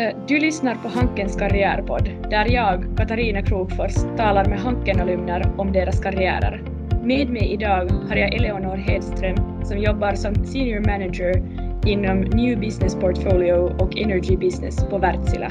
Eh, 0.00 0.16
du 0.28 0.38
lyssnar 0.38 0.74
på 0.74 0.88
Hankens 0.88 1.36
karriärpodd 1.36 2.10
där 2.30 2.52
jag, 2.52 2.84
Katarina 2.96 3.42
Krokfors, 3.42 3.94
talar 4.16 4.44
med 4.44 4.60
Hanken-alumner 4.60 5.54
om 5.58 5.72
deras 5.72 6.00
karriärer. 6.00 6.62
Med 7.02 7.30
mig 7.30 7.52
idag 7.52 7.90
har 8.08 8.16
jag 8.16 8.34
Eleonor 8.34 8.76
Hedström 8.76 9.64
som 9.64 9.78
jobbar 9.78 10.14
som 10.14 10.34
Senior 10.34 10.80
Manager 10.80 11.42
inom 11.86 12.20
New 12.20 12.60
Business 12.60 12.94
Portfolio 12.94 13.54
och 13.54 13.98
Energy 13.98 14.36
Business 14.36 14.84
på 14.84 14.98
Wärtsilä. 14.98 15.50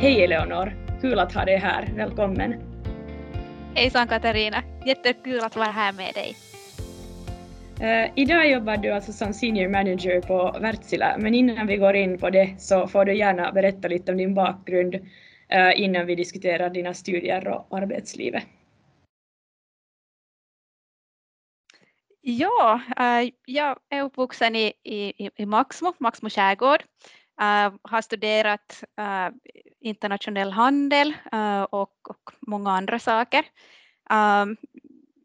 Hej 0.00 0.24
Eleonor! 0.24 0.72
Kul 1.00 1.18
att 1.18 1.34
ha 1.34 1.44
dig 1.44 1.56
här. 1.56 1.92
Välkommen! 1.96 2.69
Hejsan 3.74 4.08
Katarina! 4.08 4.62
Jättekul 4.86 5.40
att 5.40 5.56
vara 5.56 5.70
här 5.70 5.92
med 5.92 6.14
dig. 6.14 6.36
Uh, 7.80 8.12
idag 8.16 8.50
jobbar 8.50 8.76
du 8.76 8.90
alltså 8.90 9.12
som 9.12 9.32
Senior 9.32 9.68
Manager 9.68 10.20
på 10.20 10.58
Wärtsilä, 10.60 11.16
men 11.18 11.34
innan 11.34 11.66
vi 11.66 11.76
går 11.76 11.96
in 11.96 12.18
på 12.18 12.30
det 12.30 12.54
så 12.58 12.86
får 12.86 13.04
du 13.04 13.16
gärna 13.16 13.52
berätta 13.52 13.88
lite 13.88 14.12
om 14.12 14.18
din 14.18 14.34
bakgrund 14.34 14.94
uh, 14.94 15.80
innan 15.80 16.06
vi 16.06 16.14
diskuterar 16.14 16.70
dina 16.70 16.94
studier 16.94 17.48
och 17.48 17.78
arbetslivet. 17.78 18.44
Ja, 22.20 22.80
uh, 23.00 23.30
jag 23.44 23.78
är 23.90 24.02
uppvuxen 24.02 24.56
i, 24.56 24.72
i, 24.84 25.30
i 25.36 25.46
Maxmo, 25.46 25.94
Maxmo 25.98 26.28
skärgård. 26.28 26.82
Uh, 27.40 27.72
har 27.82 28.02
studerat 28.02 28.84
uh, 29.00 29.36
internationell 29.80 30.52
handel 30.52 31.14
uh, 31.34 31.62
och, 31.62 32.10
och, 32.10 32.30
många 32.40 32.70
andra 32.70 32.98
saker. 32.98 33.44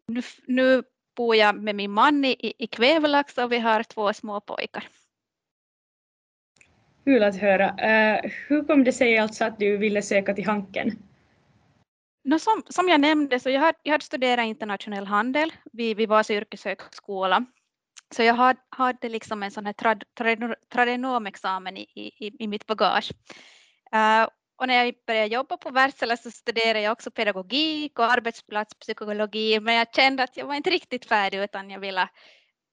Nu, 0.07 0.21
nu, 0.47 0.83
bor 1.15 1.35
jag 1.35 1.55
med 1.55 1.75
min 1.75 1.91
man 1.91 2.25
i, 2.25 2.53
i 2.57 2.67
Kvävelax 2.67 3.37
och 3.37 3.51
vi 3.51 3.59
har 3.59 3.83
två 3.83 4.13
små 4.13 4.41
pojkar. 4.41 4.87
Kul 7.03 7.23
att 7.23 7.35
höra. 7.35 7.75
hur 8.47 8.63
kom 8.63 8.83
det 8.83 8.91
sig 8.91 9.17
alltså 9.17 9.45
att 9.45 9.59
du 9.59 9.77
ville 9.77 10.01
söka 10.01 10.33
till 10.33 10.45
Hanken? 10.45 10.91
No, 12.23 12.39
som, 12.39 12.63
som 12.69 12.89
jag 12.89 13.01
nämnde 13.01 13.39
så 13.39 13.49
jag 13.49 13.61
hade, 13.61 13.77
jag 13.83 13.91
hade 13.91 14.05
studerat 14.05 14.45
internationell 14.45 15.07
handel 15.07 15.53
vid, 15.71 15.97
vid 15.97 16.09
Vasa 16.09 16.33
yrkeshögskola 16.33 17.45
så 18.15 18.23
jag 18.23 18.55
hade, 18.69 19.09
liksom 19.09 19.43
en 19.43 19.51
sån 19.51 19.65
här 19.65 19.73
trad, 19.73 20.03
trad, 20.17 20.55
tradenomexamen 20.73 21.77
i, 21.77 21.81
i, 21.95 22.43
i 22.43 22.47
mitt 22.47 22.67
bagage. 22.67 23.11
Uh, 23.95 24.27
och 24.57 24.67
när 24.67 24.85
jag 24.85 24.95
började 25.07 25.33
jobba 25.33 25.57
på 25.57 25.69
Wärtsilä 25.69 26.17
så 26.17 26.31
studerade 26.31 26.81
jag 26.81 26.91
också 26.91 27.11
pedagogik 27.11 27.99
och 27.99 28.11
arbetsplatspsykologi, 28.11 29.59
men 29.59 29.75
jag 29.75 29.95
kände 29.95 30.23
att 30.23 30.37
jag 30.37 30.45
var 30.45 30.55
inte 30.55 30.69
riktigt 30.69 31.05
färdig 31.05 31.39
utan 31.39 31.69
jag 31.69 31.79
ville, 31.79 32.09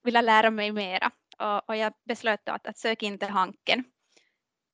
ville 0.04 0.22
lära 0.22 0.50
mig 0.50 0.72
mera. 0.72 1.10
Och, 1.38 1.68
och 1.68 1.76
jag 1.76 1.92
beslöt 2.04 2.48
att, 2.48 2.66
att 2.66 2.78
söka 2.78 3.06
in 3.06 3.18
till 3.18 3.28
Hanken. 3.28 3.84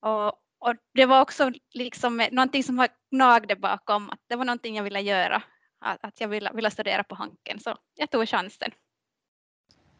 Och, 0.02 0.28
och 0.58 0.74
det 0.94 1.06
var 1.06 1.20
också 1.20 1.52
liksom 1.74 2.26
någonting 2.30 2.62
som 2.62 2.76
var 2.76 2.88
gnagde 3.10 3.56
bakom, 3.56 4.10
att 4.10 4.20
det 4.28 4.36
var 4.36 4.44
någonting 4.44 4.76
jag 4.76 4.84
ville 4.84 5.00
göra, 5.00 5.42
att, 5.80 6.04
att 6.04 6.20
jag 6.20 6.28
ville, 6.28 6.52
ville 6.54 6.70
studera 6.70 7.04
på 7.04 7.14
Hanken, 7.14 7.60
så 7.60 7.76
jag 7.94 8.10
tog 8.10 8.28
chansen. 8.28 8.72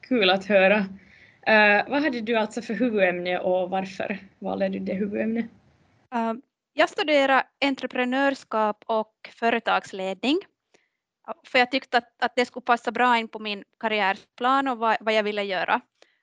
Kul 0.09 0.31
att 0.31 0.45
höra. 0.45 0.78
Uh, 0.78 1.91
vad 1.91 2.03
hade 2.03 2.20
du 2.20 2.34
alltså 2.34 2.62
för 2.62 2.75
huvudämne 2.75 3.39
och 3.39 3.70
varför 3.70 4.19
valde 4.39 4.69
du 4.69 4.78
det 4.78 4.95
huvudämnet? 4.95 5.47
Uh, 6.15 6.33
jag 6.73 6.89
studerar 6.89 7.42
entreprenörskap 7.65 8.84
och 8.87 9.15
företagsledning. 9.39 10.39
För 11.47 11.59
jag 11.59 11.70
tyckte 11.70 11.98
att, 11.98 12.23
att 12.23 12.37
det 12.37 12.47
skulle 12.47 12.65
passa 12.65 12.92
bra 12.92 13.19
in 13.19 13.28
på 13.28 13.39
min 13.39 13.65
karriärplan 13.81 14.69
och 14.69 14.78
vad, 14.78 14.97
vad 15.00 15.15
jag 15.15 15.23
ville 15.23 15.42
göra. 15.42 15.81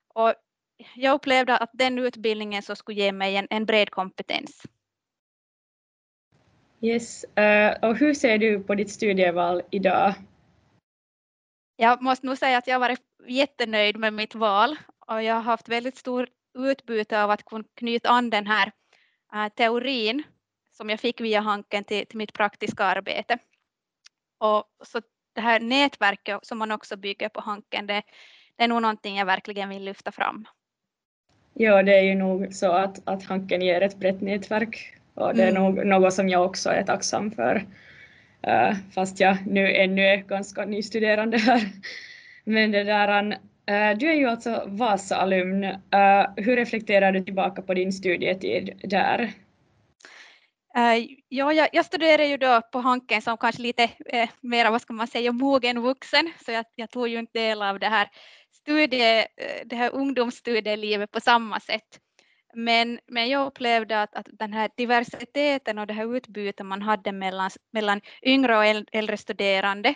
Och 0.08 0.34
jag 0.96 1.16
upplevde 1.16 1.58
att 1.58 1.70
den 1.74 2.00
utbildningen 2.00 2.62
så 2.62 2.76
skulle 2.76 3.02
ge 3.02 3.12
mig 3.12 3.36
en, 3.36 3.48
en 3.50 3.66
bred 3.66 3.90
kompetens. 3.90 4.64
Yes, 6.82 7.26
uh, 7.40 7.90
och 7.90 7.98
hur 7.98 8.14
ser 8.14 8.38
du 8.38 8.64
på 8.64 8.76
ditt 8.76 8.90
studieval 8.90 9.62
idag? 9.70 10.14
Jag 11.76 12.02
måste 12.02 12.26
nog 12.26 12.38
säga 12.38 12.58
att 12.58 12.68
jag 12.68 12.80
varit 12.80 13.02
jättenöjd 13.28 13.98
med 13.98 14.14
mitt 14.14 14.36
val 14.36 14.76
och 15.08 15.24
jag 15.24 15.36
har 15.36 15.42
haft 15.42 15.70
väldigt 15.70 15.98
stor 15.98 16.28
utbyte 16.58 17.24
av 17.24 17.32
att 17.32 17.46
kunna 17.46 17.64
knyta 17.76 18.10
an 18.10 18.30
den 18.30 18.48
här 18.48 18.72
äh, 19.34 19.50
teorin 19.50 20.24
som 20.72 20.90
jag 20.90 21.00
fick 21.00 21.22
via 21.22 21.40
Hanken 21.40 21.84
till, 21.84 22.06
till 22.06 22.18
mitt 22.18 22.34
praktiska 22.34 22.84
arbete. 22.84 23.38
Och 24.38 24.64
så 24.84 25.02
det 25.34 25.42
här 25.42 25.60
nätverket 25.60 26.46
som 26.46 26.58
man 26.58 26.72
också 26.72 26.98
bygger 26.98 27.30
på 27.30 27.42
Hanken, 27.42 27.88
det, 27.88 28.04
det 28.56 28.64
är 28.64 28.68
nog 28.68 28.82
någonting 28.82 29.18
jag 29.18 29.26
verkligen 29.26 29.70
vill 29.70 29.84
lyfta 29.84 30.12
fram. 30.12 30.46
Ja, 31.54 31.84
det 31.84 31.98
är 31.98 32.04
ju 32.04 32.16
nog 32.16 32.54
så 32.54 32.72
att, 32.72 33.08
att 33.08 33.24
Hanken 33.24 33.62
ger 33.62 33.82
ett 33.82 33.96
brett 33.96 34.22
nätverk 34.22 34.98
och 35.14 35.36
det 35.36 35.44
är 35.44 35.50
mm. 35.50 35.64
nog 35.64 35.86
något 35.86 36.14
som 36.14 36.30
jag 36.30 36.46
också 36.46 36.70
är 36.70 36.84
tacksam 36.84 37.32
för. 37.32 37.66
Uh, 38.48 38.76
fast 38.94 39.20
jag 39.20 39.38
nu 39.48 39.76
ännu 39.76 40.02
är 40.02 40.18
ganska 40.18 40.66
nystuderande 40.66 41.38
här. 41.38 41.62
Men 42.44 42.72
det 42.72 42.84
där, 42.84 43.24
uh, 43.24 43.98
du 43.98 44.10
är 44.10 44.14
ju 44.14 44.30
alltså 44.30 44.64
Vasa-alumn. 44.68 45.64
Uh, 45.64 46.26
hur 46.36 46.56
reflekterar 46.56 47.12
du 47.12 47.24
tillbaka 47.24 47.62
på 47.62 47.74
din 47.74 47.94
studietid 47.94 48.80
där? 48.84 49.34
ja, 51.30 51.54
jag, 51.54 51.70
jag 51.72 51.86
studerade 51.86 52.26
ju 52.26 52.38
då 52.38 52.62
på 52.72 52.80
Hanken 52.80 53.22
som 53.22 53.38
kanske 53.38 53.62
lite 53.62 53.84
eh, 54.06 54.30
mer, 54.42 54.72
vad 54.72 54.82
ska 54.82 54.94
man 54.94 55.08
säga, 55.08 55.32
mogen 55.32 55.82
vuxen, 55.82 56.32
så 56.46 56.52
jag, 56.52 56.66
jag 56.76 56.90
tog 56.90 57.08
ju 57.08 57.20
inte 57.20 57.40
del 57.40 57.62
av 57.62 57.80
det 57.80 57.88
här, 57.88 58.10
studie, 58.54 59.26
det 59.66 59.76
här 59.76 59.96
ungdomsstudielivet 59.96 61.12
på 61.12 61.20
samma 61.20 61.60
sätt. 61.60 62.00
Men, 62.58 63.00
men 63.08 63.30
jag 63.30 63.48
upplevde 63.48 64.02
att, 64.02 64.16
att 64.16 64.28
den 64.32 64.54
här 64.54 64.70
diversiteten 64.78 65.80
och 65.80 65.88
det 65.88 65.94
här 65.94 66.16
utbytet 66.16 66.66
man 66.66 66.82
hade 66.82 67.12
mellan, 67.12 67.52
mellan 67.72 68.02
yngre 68.24 68.58
och 68.58 68.66
äldre 68.92 69.18
studerande 69.18 69.96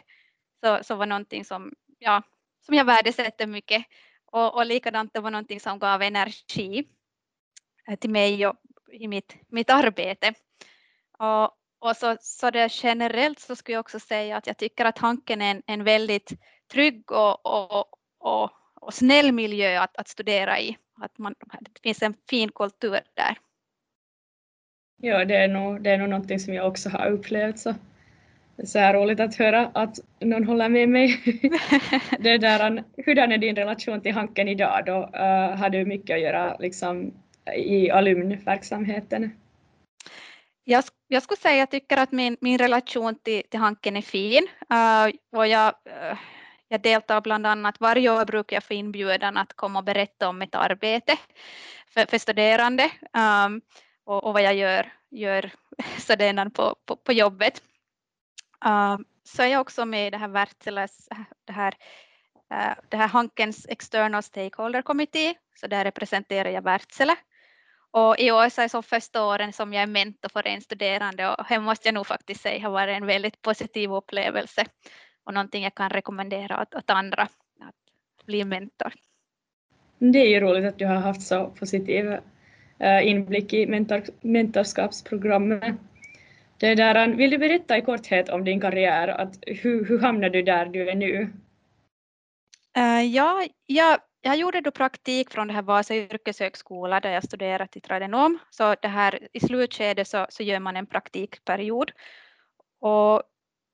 så, 0.64 0.80
så 0.84 0.96
var 0.96 1.06
någonting 1.06 1.46
som, 1.46 1.74
ja, 2.00 2.24
som 2.66 2.76
jag 2.76 2.86
värdesätter 2.86 3.48
mycket. 3.48 3.86
Och, 4.26 4.56
och 4.56 4.66
likadant 4.66 5.14
det 5.14 5.20
var 5.20 5.32
någonting 5.32 5.60
som 5.60 5.80
gav 5.80 6.02
energi 6.02 6.88
eh, 7.88 7.96
till 7.96 8.10
mig 8.10 8.48
och 8.48 8.56
i 8.92 9.08
mitt, 9.08 9.36
mitt 9.48 9.70
arbete. 9.70 10.34
Och, 11.20 11.44
och 11.80 11.98
så, 11.98 12.18
så 12.22 12.52
det 12.52 12.84
generellt 12.84 13.40
så 13.40 13.56
skulle 13.56 13.74
jag 13.74 13.80
också 13.80 14.00
säga 14.00 14.38
att 14.38 14.48
jag 14.48 14.58
tycker 14.58 14.86
att 14.86 14.98
Hanken 14.98 15.42
är 15.42 15.52
en, 15.52 15.64
en 15.66 15.84
väldigt 15.84 16.32
trygg 16.72 17.12
och, 17.12 17.46
och, 17.46 17.88
och, 18.20 18.52
och 18.74 18.94
snäll 18.94 19.32
miljö 19.32 19.80
att, 19.82 19.98
att 19.98 20.08
studera 20.08 20.60
i 20.60 20.78
att 21.02 21.18
man, 21.18 21.36
det 21.62 21.82
finns 21.84 22.02
en 22.02 22.14
fin 22.30 22.50
kultur 22.52 23.00
där. 23.14 23.38
Ja, 25.02 25.26
det 25.26 25.36
är 25.36 25.48
nog, 25.48 25.82
det 25.82 25.90
är 25.90 25.98
nog 25.98 26.10
någonting 26.10 26.40
som 26.40 26.54
jag 26.54 26.68
också 26.68 26.90
har 26.90 27.12
upplevt. 27.12 27.60
Så. 27.60 27.76
Är 28.58 28.66
så 28.66 28.80
här 28.80 28.94
roligt 28.94 29.20
att 29.20 29.36
höra 29.36 29.72
att 29.74 30.00
någon 30.20 30.44
håller 30.44 30.70
med 30.70 30.90
mig. 30.90 31.22
det 32.20 32.38
där, 32.38 32.84
hurdan 33.06 33.32
är 33.32 33.38
din 33.38 33.56
relation 33.56 34.02
till 34.02 34.14
Hanken 34.14 34.48
idag? 34.48 34.86
Då 34.86 34.98
uh, 34.98 35.56
har 35.56 35.70
du 35.70 35.86
mycket 35.86 36.14
att 36.14 36.22
göra 36.22 36.58
liksom, 36.58 37.14
i 37.56 37.90
alumnverksamheten? 37.90 39.32
Jag, 40.64 40.84
jag 41.08 41.24
skulle 41.24 41.38
säga 41.38 41.54
att 41.64 41.74
jag 41.74 41.82
tycker 41.82 41.98
att 41.98 42.12
min, 42.12 42.38
min 42.42 42.58
relation 42.58 43.16
till, 43.16 43.44
till 43.50 43.60
Hanken 43.60 43.98
är 43.98 44.02
fin. 44.02 44.48
Uh, 44.74 45.40
och 45.40 45.48
jag, 45.48 45.68
uh, 45.68 46.18
jag 46.70 46.82
deltar 46.82 47.22
bland 47.22 47.48
annat, 47.48 47.80
varje 47.80 48.10
år 48.10 48.26
brukar 48.26 48.56
jag 48.56 48.64
få 48.64 48.74
inbjudan 48.74 49.38
att 49.38 49.54
komma 49.54 49.80
och 49.80 49.86
berätta 49.86 50.30
om 50.30 50.38
mitt 50.40 50.56
arbete 50.56 51.18
för, 51.88 52.06
för 52.06 52.18
studerande 52.18 52.92
um, 53.46 53.62
och, 54.06 54.24
och, 54.24 54.34
vad 54.34 54.44
jag 54.44 54.56
gör, 54.56 54.94
gör 55.12 55.52
studerande 55.98 56.52
på, 56.52 56.76
på, 56.86 56.96
på 56.96 57.14
jobbet. 57.14 57.62
Um, 58.66 59.06
så 59.24 59.44
är 59.44 59.48
jag 59.48 59.62
också 59.62 59.86
med 59.86 60.08
i 60.08 60.10
det 60.10 60.18
här 60.18 60.28
Wärtsiläs, 60.28 61.08
det 61.46 61.54
här, 61.54 61.74
uh, 62.54 62.76
det 62.90 62.98
här 62.98 63.08
Hankens 63.08 63.66
External 63.70 64.24
Stakeholder 64.24 64.82
Committee, 64.82 65.36
så 65.56 65.68
där 65.68 65.84
representerar 65.84 66.50
jag 66.50 66.64
Wärtsilä. 66.64 67.16
Och 67.92 68.20
i 68.20 68.32
år 68.32 68.50
så 68.50 68.62
är 68.62 68.66
det 68.66 68.70
som 68.70 68.84
första 68.84 69.26
åren 69.26 69.54
som 69.54 69.74
jag 69.74 69.84
är 69.84 69.88
mentor 69.88 70.30
för 70.30 70.48
en 70.48 70.62
studerande 70.62 71.30
och 71.30 71.46
det 71.50 71.60
måste 71.60 71.88
jag 71.88 71.94
nog 71.94 72.08
faktiskt 72.08 72.42
säga 72.42 72.64
har 72.64 72.72
varit 72.72 72.98
en 72.98 73.06
väldigt 73.06 73.42
positiv 73.42 73.92
upplevelse 73.92 74.66
och 75.24 75.34
någonting 75.34 75.64
jag 75.64 75.76
kan 75.76 75.90
rekommendera 75.90 76.62
åt, 76.62 76.76
åt 76.76 76.90
andra 76.90 77.22
att 77.60 78.26
bli 78.26 78.46
mentor. 78.46 78.94
Det 79.98 80.20
är 80.20 80.30
ju 80.30 80.40
roligt 80.40 80.66
att 80.66 80.80
du 80.80 80.86
har 80.86 80.96
haft 80.96 81.22
så 81.22 81.48
positiv 81.60 82.06
uh, 82.06 83.08
inblick 83.08 83.54
i 83.54 83.68
mentor, 83.68 84.04
mentorskapsprogrammet. 84.22 85.76
Det 86.58 86.76
där, 86.76 87.08
vill 87.08 87.30
du 87.30 87.38
berätta 87.38 87.78
i 87.78 87.82
korthet 87.82 88.30
om 88.30 88.44
din 88.44 88.62
karriär? 88.62 89.08
Att 89.08 89.36
hur, 89.48 89.86
hur 89.86 90.00
hamnade 90.00 90.30
du 90.30 90.42
där 90.42 90.66
du 90.66 90.90
är 90.90 90.96
nu? 90.96 91.30
Uh, 92.78 93.06
ja, 93.06 93.48
jag, 93.66 94.00
jag 94.22 94.38
gjorde 94.38 94.62
då 94.62 94.72
praktik 94.72 95.32
från 95.32 95.48
det 95.48 95.54
här 95.54 95.62
Vasa 95.62 95.96
yrkeshögskola 95.96 97.00
där 97.00 97.12
jag 97.12 97.24
studerade 97.24 97.68
till 97.68 97.82
tradenom. 97.82 98.40
Så 98.50 98.76
det 98.82 98.88
här, 98.88 99.28
i 99.34 99.40
slutskedet 99.40 100.08
så, 100.08 100.28
så 100.30 100.44
gör 100.44 100.60
man 100.60 100.76
en 100.76 100.86
praktikperiod. 100.86 101.92
Och 102.82 103.24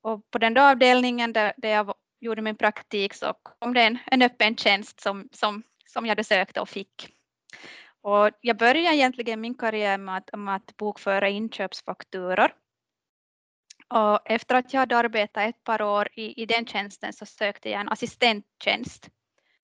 och 0.06 0.31
på 0.31 0.38
den 0.38 0.54
då 0.54 0.62
avdelningen 0.62 1.34
där, 1.34 1.54
där 1.57 1.69
jag 1.69 1.94
gjorde 2.19 2.42
min 2.42 2.56
praktik 2.56 3.13
så 3.13 3.34
kom 3.34 3.74
det 3.74 3.81
en, 3.81 3.98
en 4.06 4.22
öppen 4.22 4.57
tjänst 4.57 5.00
som, 5.00 5.30
som, 5.31 5.63
som 5.86 6.06
jag 6.06 6.25
sökte 6.25 6.62
och 6.62 6.69
fick. 6.69 7.10
Och 8.02 8.30
jag 8.42 8.57
började 8.57 8.96
egentligen 8.96 9.42
min 9.42 9.56
karriär 9.56 9.98
med 9.98 10.18
att, 10.18 10.30
med 10.40 10.56
att 10.56 10.78
bokföra 10.78 11.30
inköpsfakturor. 11.30 12.52
Och 13.88 14.31
efter 14.31 14.56
att 14.56 14.74
jag 14.74 14.80
hade 14.80 14.98
arbetat 14.98 15.50
ett 15.50 15.63
par 15.63 15.81
år 15.81 16.10
i, 16.13 16.42
i 16.42 16.46
den 16.46 16.66
tjänsten 16.66 17.13
så 17.13 17.25
sökte 17.25 17.69
jag 17.69 17.81
en 17.81 17.90
assistenttjänst. 17.90 19.10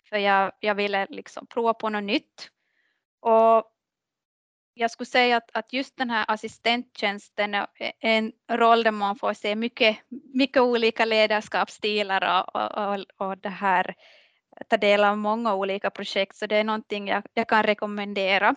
För 0.09 0.17
jag, 0.17 0.51
jag 0.59 0.75
ville 0.75 1.07
liksom 1.09 1.47
prova 1.47 1.73
på 1.73 1.89
något 1.89 2.03
nytt. 2.03 2.49
Och 3.19 3.63
jag 4.73 4.91
skulle 4.91 5.05
säga 5.05 5.37
att, 5.37 5.49
att 5.53 5.73
just 5.73 5.97
den 5.97 6.09
här 6.09 6.25
assistenttjänsten 6.27 7.55
är 7.55 7.67
en 7.99 8.31
roll 8.51 8.83
där 8.83 8.91
man 8.91 9.15
får 9.15 9.33
se 9.33 9.55
mycket, 9.55 9.97
mycket 10.33 10.61
olika 10.61 11.05
ledarskapsstilar 11.05 12.39
och, 12.39 12.55
och, 12.55 12.93
och, 12.93 13.27
och 13.27 13.37
det 13.37 13.49
här, 13.49 13.95
ta 14.69 14.77
del 14.77 15.03
av 15.03 15.17
många 15.17 15.55
olika 15.55 15.89
projekt, 15.89 16.35
så 16.35 16.45
det 16.45 16.55
är 16.55 16.63
någonting 16.63 17.07
jag, 17.07 17.23
jag 17.33 17.47
kan 17.47 17.63
rekommendera. 17.63 18.55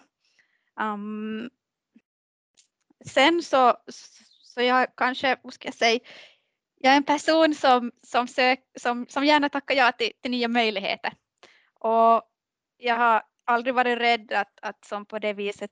Um, 0.80 1.50
sen 3.04 3.42
så, 3.42 3.76
så 4.42 4.62
jag 4.62 4.96
kanske, 4.96 5.36
vad 5.42 5.54
ska 5.54 5.68
jag 5.68 5.74
säga, 5.74 6.00
jag 6.78 6.92
är 6.92 6.96
en 6.96 7.04
person 7.04 7.54
som, 7.54 7.92
som, 8.02 8.28
sök, 8.28 8.60
som, 8.78 9.06
som 9.08 9.24
gärna 9.24 9.48
tackar 9.48 9.74
ja 9.74 9.92
till, 9.92 10.12
till 10.20 10.30
nya 10.30 10.48
möjligheter. 10.48 11.12
Och 11.80 12.22
jag 12.76 12.96
har 12.96 13.22
aldrig 13.44 13.74
varit 13.74 13.98
rädd 13.98 14.32
att, 14.32 14.58
att 14.62 14.84
som 14.84 15.06
på 15.06 15.18
det 15.18 15.32
viset 15.32 15.70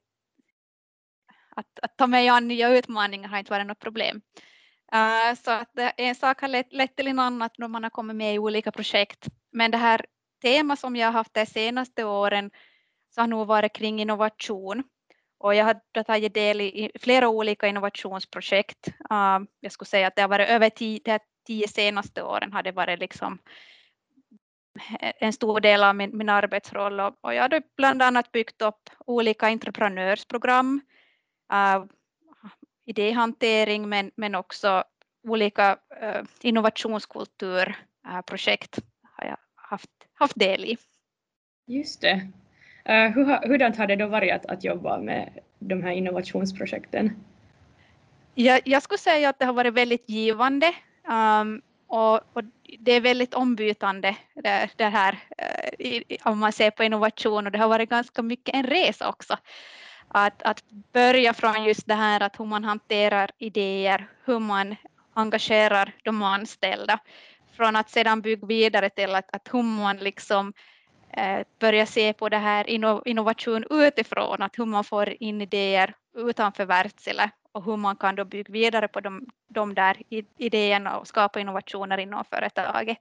att, 1.57 1.79
att 1.83 1.97
ta 1.97 2.07
mig 2.07 2.29
an 2.29 2.49
nya 2.49 2.69
utmaningar 2.69 3.29
har 3.29 3.39
inte 3.39 3.51
varit 3.51 3.67
något 3.67 3.79
problem. 3.79 4.23
Uh, 4.95 5.35
så 5.45 5.51
att 5.51 5.79
eh, 5.79 5.91
en 5.97 6.15
sak 6.15 6.41
har 6.41 6.49
lett, 6.49 6.73
lett 6.73 6.97
till 6.97 7.07
en 7.07 7.19
annan 7.19 7.51
när 7.59 7.69
man 7.69 7.83
har 7.83 7.91
kommit 7.91 8.17
med 8.17 8.35
i 8.35 8.39
olika 8.39 8.73
projekt. 8.73 9.27
Men 9.53 9.71
det 9.71 9.77
här 9.79 10.07
tema 10.43 10.77
som 10.77 10.97
jag 10.97 11.07
har 11.07 11.13
haft 11.13 11.35
de 11.35 11.47
senaste 11.47 12.05
åren 12.05 12.51
så 13.15 13.21
har 13.21 13.29
nog 13.29 13.47
varit 13.47 13.73
kring 13.73 14.01
innovation. 14.01 14.83
Och 15.39 15.55
jag 15.55 15.65
har 15.65 16.03
tagit 16.05 16.35
del 16.35 16.61
i 16.61 16.91
flera 17.01 17.29
olika 17.29 17.67
innovationsprojekt. 17.67 18.89
Uh, 18.89 19.39
jag 19.61 19.73
skulle 19.73 19.89
säga 19.89 20.07
att 20.07 20.17
det 20.17 20.23
har 20.23 20.29
varit 20.29 20.49
över 20.49 20.71
tio, 20.71 21.01
de 21.05 21.19
tio 21.47 21.69
senaste 21.69 22.23
åren 22.23 22.53
har 22.53 22.63
det 22.63 22.73
varit 22.73 23.01
liksom 23.01 23.39
en 25.01 25.33
stor 25.33 25.61
del 25.61 25.85
av 25.85 25.97
min, 25.97 26.17
min 26.17 26.29
arbetsroll 26.29 27.01
och, 27.01 27.15
och 27.21 27.35
jag 27.35 27.43
har 27.43 27.63
bland 27.77 28.03
annat 28.03 28.33
byggt 28.33 28.63
upp 28.63 28.91
olika 29.07 29.47
entreprenörsprogram 29.47 30.81
uh, 31.53 31.85
idéhantering 32.87 33.89
men, 33.89 34.11
men 34.15 34.35
också 34.35 34.85
olika 35.29 35.77
uh, 36.03 36.23
innovationskulturprojekt 36.41 38.79
uh, 38.79 38.85
har 39.17 39.27
jag 39.29 39.39
haft, 39.55 39.91
haft 40.15 40.39
del 40.39 40.65
i. 40.65 40.77
Just 41.67 42.01
det. 42.01 42.29
Hur, 42.85 43.49
hurdant 43.49 43.77
har 43.77 43.87
det 43.87 43.97
då 43.97 44.07
varit 44.07 44.33
att, 44.33 44.47
att 44.47 44.65
jobba 44.65 44.99
med 44.99 45.39
de 45.59 45.83
här 45.83 45.91
innovationsprojekten? 45.91 47.11
Jag, 48.35 48.61
jag 48.65 48.83
skulle 48.83 48.99
säga 48.99 49.29
att 49.29 49.39
det 49.39 49.45
har 49.45 49.53
varit 49.53 49.75
väldigt 49.75 50.09
givande 50.09 50.75
um, 51.09 51.63
och, 51.87 52.15
och, 52.15 52.45
det 52.79 52.93
är 52.93 53.01
väldigt 53.01 53.35
ombytande 53.35 54.17
det, 54.35 54.71
det 54.77 54.85
här 54.85 55.19
uh, 55.79 56.03
om 56.25 56.39
man 56.39 56.53
ser 56.53 56.71
på 56.71 56.85
innovation 56.85 57.47
och 57.47 57.53
det 57.53 57.59
har 57.59 57.69
varit 57.69 57.91
ganska 57.91 58.23
mycket 58.23 58.55
en 58.55 58.67
resa 58.67 59.09
också 59.09 59.37
att, 60.15 60.43
att 60.43 60.65
börja 60.93 61.35
från 61.35 61.65
just 61.65 61.87
det 61.87 61.95
här 61.95 62.23
att 62.23 62.41
hur 62.41 62.45
man 62.45 62.65
hanterar 62.65 63.31
idéer, 63.39 64.09
hur 64.25 64.39
man 64.39 64.77
engagerar 65.15 65.93
de 66.03 66.23
anställda, 66.23 66.99
från 67.57 67.77
att 67.77 67.91
sedan 67.91 68.21
bygga 68.21 68.47
vidare 68.47 68.91
till 68.91 69.15
att, 69.15 69.37
att 69.37 69.49
hur 69.53 69.63
man 69.63 69.97
liksom 69.97 70.53
eh, 71.11 71.41
börjar 71.59 71.87
se 71.87 72.13
på 72.13 72.29
det 72.29 72.39
här 72.39 72.69
innovation 73.09 73.65
utifrån, 73.71 74.43
att 74.43 74.59
hur 74.59 74.67
man 74.67 74.85
får 74.85 75.23
in 75.23 75.41
idéer 75.41 75.95
utanför 76.17 76.67
Wärtsilä 76.67 77.31
och 77.53 77.65
hur 77.65 77.77
man 77.77 77.97
kan 77.97 78.17
då 78.17 78.25
bygga 78.25 78.53
vidare 78.53 78.89
på 78.89 79.01
de, 79.01 79.27
de 79.49 79.75
där 79.75 79.97
idéerna 80.39 80.99
och 80.99 81.07
skapa 81.07 81.41
innovationer 81.41 81.99
inom 81.99 82.25
företaget. 82.25 82.99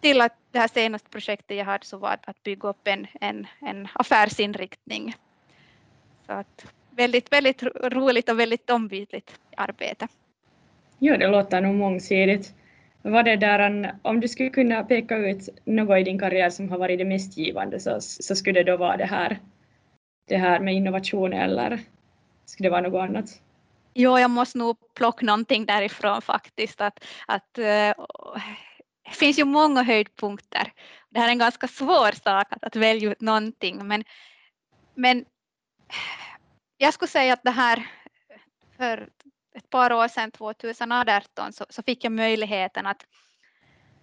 Till 0.00 0.20
att 0.20 0.36
det 0.50 0.58
här 0.58 0.68
senaste 0.68 1.10
projektet 1.10 1.56
jag 1.56 1.64
hade 1.64 1.86
så 1.86 1.98
var 1.98 2.18
att 2.26 2.42
bygga 2.42 2.68
upp 2.68 2.88
en, 2.88 3.06
en, 3.20 3.46
en 3.60 3.88
affärsinriktning 3.94 5.14
så 6.26 6.32
att 6.32 6.66
väldigt, 6.90 7.32
väldigt 7.32 7.62
roligt 7.82 8.28
och 8.28 8.40
väldigt 8.40 8.70
ombytligt 8.70 9.40
arbete. 9.56 10.08
Jo, 10.98 11.16
det 11.16 11.28
låter 11.28 11.60
nog 11.60 11.74
mångsidigt. 11.74 12.54
Vad 13.02 13.24
det 13.24 13.36
där, 13.36 13.94
om 14.02 14.20
du 14.20 14.28
skulle 14.28 14.50
kunna 14.50 14.84
peka 14.84 15.16
ut 15.16 15.48
något 15.64 15.98
i 15.98 16.02
din 16.02 16.18
karriär 16.18 16.50
som 16.50 16.68
har 16.68 16.78
varit 16.78 16.98
det 16.98 17.04
mest 17.04 17.36
givande 17.36 17.80
så, 17.80 18.00
så 18.00 18.36
skulle 18.36 18.62
det 18.62 18.72
då 18.72 18.76
vara 18.76 18.96
det 18.96 19.04
här, 19.04 19.38
det 20.28 20.36
här 20.36 20.60
med 20.60 20.74
innovation 20.74 21.32
eller 21.32 21.80
skulle 22.44 22.66
det 22.66 22.70
vara 22.70 22.80
något 22.80 23.08
annat? 23.08 23.40
Jo, 23.94 24.18
jag 24.18 24.30
måste 24.30 24.58
nog 24.58 24.76
plocka 24.94 25.26
någonting 25.26 25.66
därifrån 25.66 26.22
faktiskt. 26.22 26.80
Att, 26.80 27.04
att, 27.26 27.58
uh, 27.58 28.04
det 29.04 29.14
finns 29.14 29.38
ju 29.38 29.44
många 29.44 29.82
höjdpunkter. 29.82 30.72
Det 31.10 31.20
här 31.20 31.26
är 31.26 31.32
en 31.32 31.38
ganska 31.38 31.68
svår 31.68 32.12
sak 32.12 32.46
att, 32.50 32.64
att 32.64 32.76
välja 32.76 33.10
ut 33.10 33.20
någonting 33.20 33.86
men, 33.86 34.04
men 34.94 35.24
jag 36.76 36.94
skulle 36.94 37.08
säga 37.08 37.32
att 37.32 37.42
det 37.42 37.50
här 37.50 37.86
för 38.76 39.08
ett 39.54 39.70
par 39.70 39.92
år 39.92 40.08
sedan, 40.08 40.30
2018, 40.30 41.52
så, 41.52 41.66
så 41.68 41.82
fick 41.82 42.04
jag 42.04 42.12
möjligheten 42.12 42.86
att, 42.86 43.06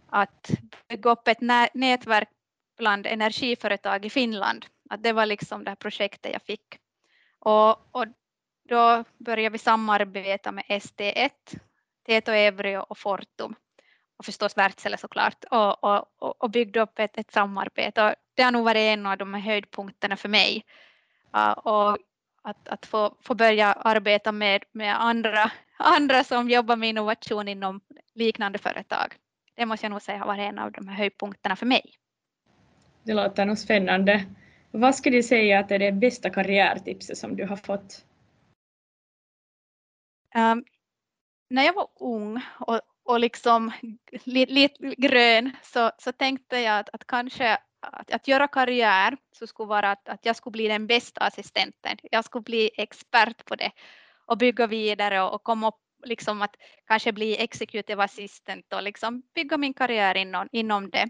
att 0.10 0.52
bygga 0.90 1.10
upp 1.10 1.28
ett 1.28 1.42
nätverk 1.74 2.30
bland 2.78 3.08
energiföretag 3.08 4.06
i 4.06 4.10
Finland. 4.10 4.66
Att 4.90 5.04
det 5.04 5.14
var 5.14 5.26
liksom 5.26 5.64
det 5.64 5.72
här 5.72 5.76
projektet 5.76 6.32
jag 6.34 6.42
fick. 6.42 6.80
Och, 7.40 7.96
och 7.96 8.06
då 8.70 9.04
började 9.18 9.54
vi 9.54 9.58
samarbeta 9.58 10.52
med 10.52 10.64
ST1, 10.66 11.30
Tieto 12.06 12.32
Evry 12.32 12.78
och 12.78 12.98
Fortum 12.98 13.56
och 14.18 14.26
förstås 14.26 14.58
Wärtsilä 14.58 14.98
såklart 14.98 15.44
och, 15.52 15.84
och, 15.84 16.44
och 16.44 16.50
byggde 16.50 16.82
upp 16.82 17.00
ett, 17.00 17.18
ett 17.18 17.32
samarbete. 17.32 18.04
Och 18.04 18.16
det 18.34 18.44
har 18.44 18.52
nog 18.52 18.66
varit 18.66 18.80
en 18.80 19.06
av 19.06 19.18
de 19.18 19.34
här 19.34 19.42
höjdpunkterna 19.42 20.18
för 20.18 20.30
mig 20.30 20.66
och 21.64 21.98
att, 22.42 22.68
att 22.68 22.86
få, 22.86 23.18
få 23.22 23.36
börja 23.36 23.74
arbeta 23.74 24.32
med, 24.32 24.64
med 24.72 25.02
andra, 25.04 25.52
andra 25.78 26.24
som 26.24 26.50
jobbar 26.50 26.76
med 26.76 26.90
innovation 26.90 27.48
inom 27.48 27.82
liknande 28.14 28.60
företag. 28.60 29.16
Det 29.56 29.66
måste 29.66 29.86
jag 29.86 29.92
nog 29.92 30.02
säga 30.02 30.18
har 30.18 30.28
varit 30.28 30.50
en 30.50 30.60
av 30.60 30.72
de 30.72 30.88
här 30.88 30.96
höjdpunkterna 30.96 31.56
för 31.56 31.66
mig. 31.66 31.94
Det 33.04 33.14
låter 33.14 33.46
nog 33.46 33.58
spännande. 33.58 34.26
Vad 34.72 34.96
skulle 34.96 35.18
du 35.18 35.24
säga 35.24 35.60
att 35.60 35.72
är 35.72 35.80
det 35.80 35.92
bästa 35.92 36.30
karriärtipset 36.30 37.18
som 37.18 37.36
du 37.36 37.46
har 37.46 37.56
fått? 37.56 38.06
Um, 40.36 40.66
när 41.50 41.64
jag 41.64 41.74
var 41.74 41.88
ung 42.00 42.42
och, 42.60 42.82
och 43.04 43.20
liksom 43.20 43.72
lite, 44.24 44.54
lite 44.54 44.96
grön 44.98 45.52
så, 45.62 45.92
så 45.98 46.12
tänkte 46.12 46.60
jag 46.60 46.80
att, 46.80 46.90
att 46.94 47.08
kanske 47.08 47.58
att, 47.82 48.12
att 48.12 48.28
göra 48.28 48.48
karriär 48.48 49.18
så 49.32 49.48
skulle 49.48 49.68
vara 49.68 49.92
att, 49.92 50.10
att 50.10 50.26
jag 50.26 50.36
skulle 50.36 50.52
bli 50.52 50.68
den 50.68 50.88
bästa 50.88 51.22
assistenten. 51.22 51.98
Jag 52.02 52.26
skulle 52.26 52.44
bli 52.44 52.72
expert 52.78 53.46
på 53.46 53.56
det 53.56 53.72
och 54.26 54.38
bygga 54.38 54.68
vidare 54.68 55.22
och, 55.22 55.34
och 55.34 55.44
komma 55.44 55.68
upp 55.68 55.82
liksom 56.04 56.42
att 56.42 56.56
kanske 56.88 57.14
bli 57.14 57.38
executive 57.38 58.04
assistant 58.04 58.74
och 58.74 58.84
liksom 58.84 59.24
bygga 59.36 59.58
min 59.58 59.74
karriär 59.74 60.18
inom, 60.18 60.50
inom 60.52 60.90
det. 60.90 61.10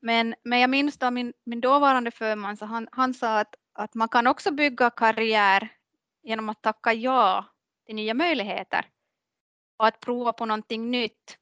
Men, 0.00 0.34
men 0.42 0.60
jag 0.60 0.70
minns 0.70 0.98
då 0.98 1.10
min, 1.10 1.32
min 1.44 1.60
dåvarande 1.60 2.10
förman, 2.10 2.56
så 2.56 2.64
han, 2.64 2.88
han 2.92 3.14
sa 3.14 3.38
att, 3.38 3.54
att 3.72 3.94
man 3.94 4.08
kan 4.08 4.26
också 4.26 4.50
bygga 4.50 4.90
karriär 4.90 5.68
genom 6.22 6.48
att 6.48 6.62
tacka 6.62 6.92
ja 6.92 7.44
till 7.86 7.94
nya 7.94 8.14
möjligheter 8.14 8.86
och 9.76 9.86
att 9.86 10.00
prova 10.00 10.32
på 10.32 10.46
någonting 10.46 10.90
nytt. 10.90 11.38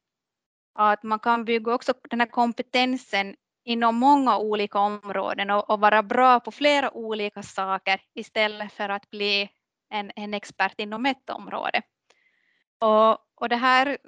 Att 0.74 1.02
man 1.02 1.18
kan 1.18 1.44
bygga 1.44 1.74
också 1.74 1.94
den 2.10 2.20
här 2.20 2.26
kompetensen 2.26 3.36
inom 3.64 3.96
många 3.96 4.38
olika 4.38 4.78
områden 4.78 5.50
och, 5.50 5.70
och, 5.70 5.80
vara 5.80 6.02
bra 6.02 6.40
på 6.40 6.50
flera 6.50 6.90
olika 6.90 7.42
saker 7.42 8.00
istället 8.14 8.72
för 8.72 8.88
att 8.88 9.10
bli 9.10 9.50
en, 9.90 10.12
en 10.16 10.34
expert 10.34 10.80
inom 10.80 11.06
ett 11.06 11.30
område. 11.30 11.82
Och, 12.78 13.18
och 13.34 13.48
det 13.48 13.56
här, 13.56 13.98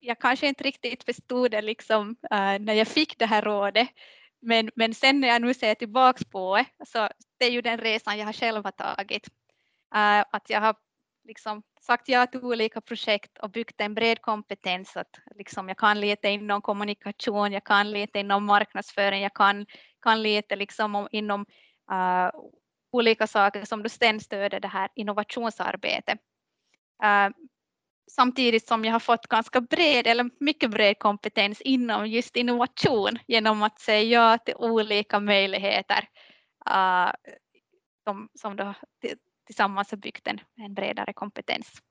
jag 0.00 0.18
kanske 0.18 0.48
inte 0.48 0.64
riktigt 0.64 1.04
förstod 1.04 1.50
det 1.50 1.62
liksom, 1.62 2.08
uh, 2.10 2.58
när 2.60 2.72
jag 2.72 2.88
fick 2.88 3.18
det 3.18 3.26
här 3.26 3.42
rådet, 3.42 3.88
men, 4.40 4.70
men 4.74 4.94
sen 4.94 5.20
när 5.20 5.28
jag 5.28 5.42
nu 5.42 5.54
ser 5.54 5.74
tillbaks 5.74 6.24
på 6.24 6.56
det, 6.56 6.86
så 6.86 7.08
det 7.38 7.44
är 7.46 7.50
ju 7.50 7.60
den 7.60 7.78
resan 7.78 8.18
jag 8.18 8.26
har 8.26 8.32
själv 8.32 8.64
har 8.64 8.72
tagit. 8.72 9.28
Uh, 9.94 10.24
att 10.30 10.50
jag 10.50 10.60
har 10.60 10.74
liksom 11.24 11.62
sagt 11.80 12.08
ja 12.08 12.26
till 12.26 12.44
olika 12.44 12.80
projekt 12.80 13.38
och 13.38 13.50
byggt 13.50 13.80
en 13.80 13.94
bred 13.94 14.20
kompetens. 14.20 14.96
Att 14.96 15.20
liksom 15.36 15.68
jag 15.68 15.78
kan 15.78 16.00
lite 16.00 16.28
inom 16.28 16.62
kommunikation, 16.62 17.52
jag 17.52 17.64
kan 17.64 17.90
lite 17.90 18.18
inom 18.18 18.44
marknadsföring, 18.44 19.22
jag 19.22 19.34
kan, 19.34 19.66
kan 20.02 20.22
lite 20.22 20.56
liksom 20.56 21.08
inom 21.10 21.40
uh, 21.92 22.40
olika 22.92 23.26
saker 23.26 23.64
som 23.64 23.82
du 23.82 23.88
sen 23.88 24.20
stöder 24.20 24.60
det 24.60 24.68
här 24.68 24.88
innovationsarbetet. 24.94 26.18
Uh, 27.04 27.34
samtidigt 28.10 28.68
som 28.68 28.84
jag 28.84 28.92
har 28.92 29.00
fått 29.00 29.26
ganska 29.26 29.60
bred 29.60 30.06
eller 30.06 30.30
mycket 30.40 30.70
bred 30.70 30.98
kompetens 30.98 31.60
inom 31.60 32.06
just 32.06 32.36
innovation 32.36 33.18
genom 33.26 33.62
att 33.62 33.80
säga 33.80 34.02
ja 34.02 34.38
till 34.38 34.54
olika 34.54 35.20
möjligheter 35.20 36.08
uh, 36.70 37.12
som, 38.04 38.28
som 38.34 38.56
då 38.56 38.74
tillsammans 39.46 39.90
har 39.90 39.98
byggt 39.98 40.26
en, 40.26 40.40
en 40.56 40.74
bredare 40.74 41.12
kompetens. 41.12 41.82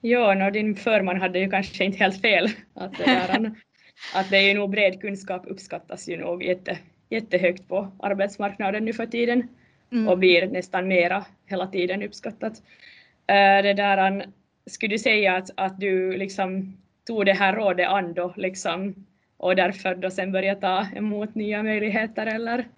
Ja, 0.00 0.46
och 0.46 0.52
din 0.52 0.76
förman 0.76 1.20
hade 1.20 1.38
ju 1.38 1.50
kanske 1.50 1.84
inte 1.84 1.98
helt 1.98 2.20
fel. 2.20 2.48
Att 2.74 2.98
det, 2.98 3.04
där, 3.04 3.52
att 4.14 4.30
det 4.30 4.36
är 4.36 4.48
ju 4.48 4.54
nog 4.54 4.70
bred 4.70 5.00
kunskap 5.00 5.46
uppskattas 5.46 6.08
ju 6.08 6.16
nog 6.16 6.42
jätte, 6.42 6.78
jättehögt 7.08 7.68
på 7.68 7.92
arbetsmarknaden 7.98 8.84
nu 8.84 8.92
för 8.92 9.06
tiden 9.06 9.48
mm. 9.92 10.08
och 10.08 10.18
blir 10.18 10.46
nästan 10.46 10.88
mera 10.88 11.24
hela 11.46 11.66
tiden 11.66 12.02
uppskattat. 12.02 12.52
Uh, 12.52 13.62
det 13.62 13.74
där, 13.74 14.26
skulle 14.66 14.94
du 14.94 14.98
säga 14.98 15.36
att, 15.36 15.50
att 15.54 15.80
du 15.80 16.16
liksom 16.16 16.76
tog 17.06 17.26
det 17.26 17.32
här 17.32 17.52
rådet 17.56 17.88
an 17.88 18.14
då 18.14 18.34
liksom 18.36 19.06
och 19.36 19.56
därför 19.56 19.94
då 19.94 20.10
sen 20.10 20.32
började 20.32 20.60
ta 20.60 20.86
emot 20.96 21.34
nya 21.34 21.62
möjligheter 21.62 22.26
eller, 22.26 22.68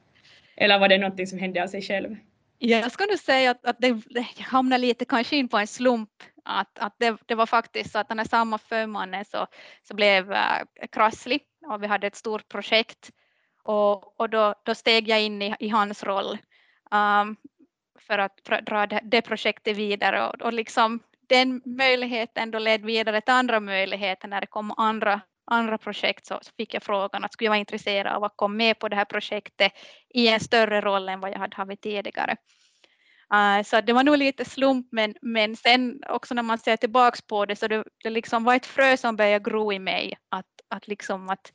eller 0.56 0.78
var 0.78 0.88
det 0.88 0.98
någonting 0.98 1.26
som 1.26 1.38
hände 1.38 1.62
av 1.62 1.66
sig 1.66 1.82
själv? 1.82 2.16
Jag 2.62 2.92
ska 2.92 3.06
nu 3.06 3.16
säga 3.16 3.50
att, 3.50 3.66
att 3.66 3.76
det, 3.78 4.02
det 4.10 4.26
hamnade 4.40 4.80
lite 4.80 5.04
kanske 5.04 5.36
in 5.36 5.48
på 5.48 5.58
en 5.58 5.66
slump 5.66 6.10
att, 6.44 6.78
att 6.78 6.94
det, 6.98 7.16
det 7.26 7.34
var 7.34 7.46
faktiskt 7.46 7.92
så 7.92 7.98
att 7.98 8.08
den 8.08 8.18
här 8.18 8.26
samma 8.26 8.58
förmannen 8.58 9.24
så, 9.24 9.46
så 9.82 9.94
blev 9.94 10.32
äh, 10.32 10.62
krasslig 10.92 11.42
och 11.66 11.82
vi 11.82 11.86
hade 11.86 12.06
ett 12.06 12.16
stort 12.16 12.48
projekt. 12.48 13.10
Och, 13.62 14.20
och 14.20 14.30
då, 14.30 14.54
då 14.64 14.74
steg 14.74 15.08
jag 15.08 15.22
in 15.22 15.42
i, 15.42 15.54
i 15.58 15.68
hans 15.68 16.04
roll 16.04 16.38
um, 16.90 17.36
för 18.00 18.18
att 18.18 18.66
dra 18.66 18.86
det, 18.86 19.00
det 19.04 19.22
projektet 19.22 19.76
vidare. 19.76 20.28
Och, 20.28 20.42
och 20.42 20.52
liksom 20.52 21.00
den 21.28 21.62
möjligheten 21.64 22.50
då 22.50 22.58
ledde 22.58 22.86
vidare 22.86 23.20
till 23.20 23.34
andra 23.34 23.60
möjligheter 23.60 24.28
när 24.28 24.40
det 24.40 24.46
kom 24.46 24.74
andra, 24.76 25.20
andra 25.50 25.78
projekt 25.78 26.26
så, 26.26 26.38
så 26.42 26.50
fick 26.56 26.74
jag 26.74 26.82
frågan 26.82 27.24
att 27.24 27.32
skulle 27.32 27.46
jag 27.46 27.50
vara 27.50 27.58
intresserad 27.58 28.16
av 28.16 28.24
att 28.24 28.36
komma 28.36 28.54
med 28.54 28.78
på 28.78 28.88
det 28.88 28.96
här 28.96 29.04
projektet 29.04 29.72
i 30.14 30.28
en 30.28 30.40
större 30.40 30.80
roll 30.80 31.08
än 31.08 31.20
vad 31.20 31.30
jag 31.30 31.38
hade 31.38 31.56
haft 31.56 31.80
tidigare. 31.80 32.36
Uh, 33.34 33.62
så 33.62 33.80
det 33.80 33.92
var 33.92 34.04
nog 34.04 34.18
lite 34.18 34.44
slump 34.44 34.88
men, 34.92 35.14
men 35.22 35.56
sen 35.56 36.00
också 36.08 36.34
när 36.34 36.42
man 36.42 36.58
ser 36.58 36.76
tillbaks 36.76 37.22
på 37.22 37.46
det 37.46 37.56
så 37.56 37.68
det, 37.68 37.84
det 38.04 38.10
liksom 38.10 38.44
var 38.44 38.54
ett 38.54 38.66
frö 38.66 38.96
som 38.96 39.16
började 39.16 39.50
gro 39.50 39.72
i 39.72 39.78
mig 39.78 40.14
att, 40.28 40.46
att 40.68 40.88
liksom 40.88 41.28
att, 41.28 41.52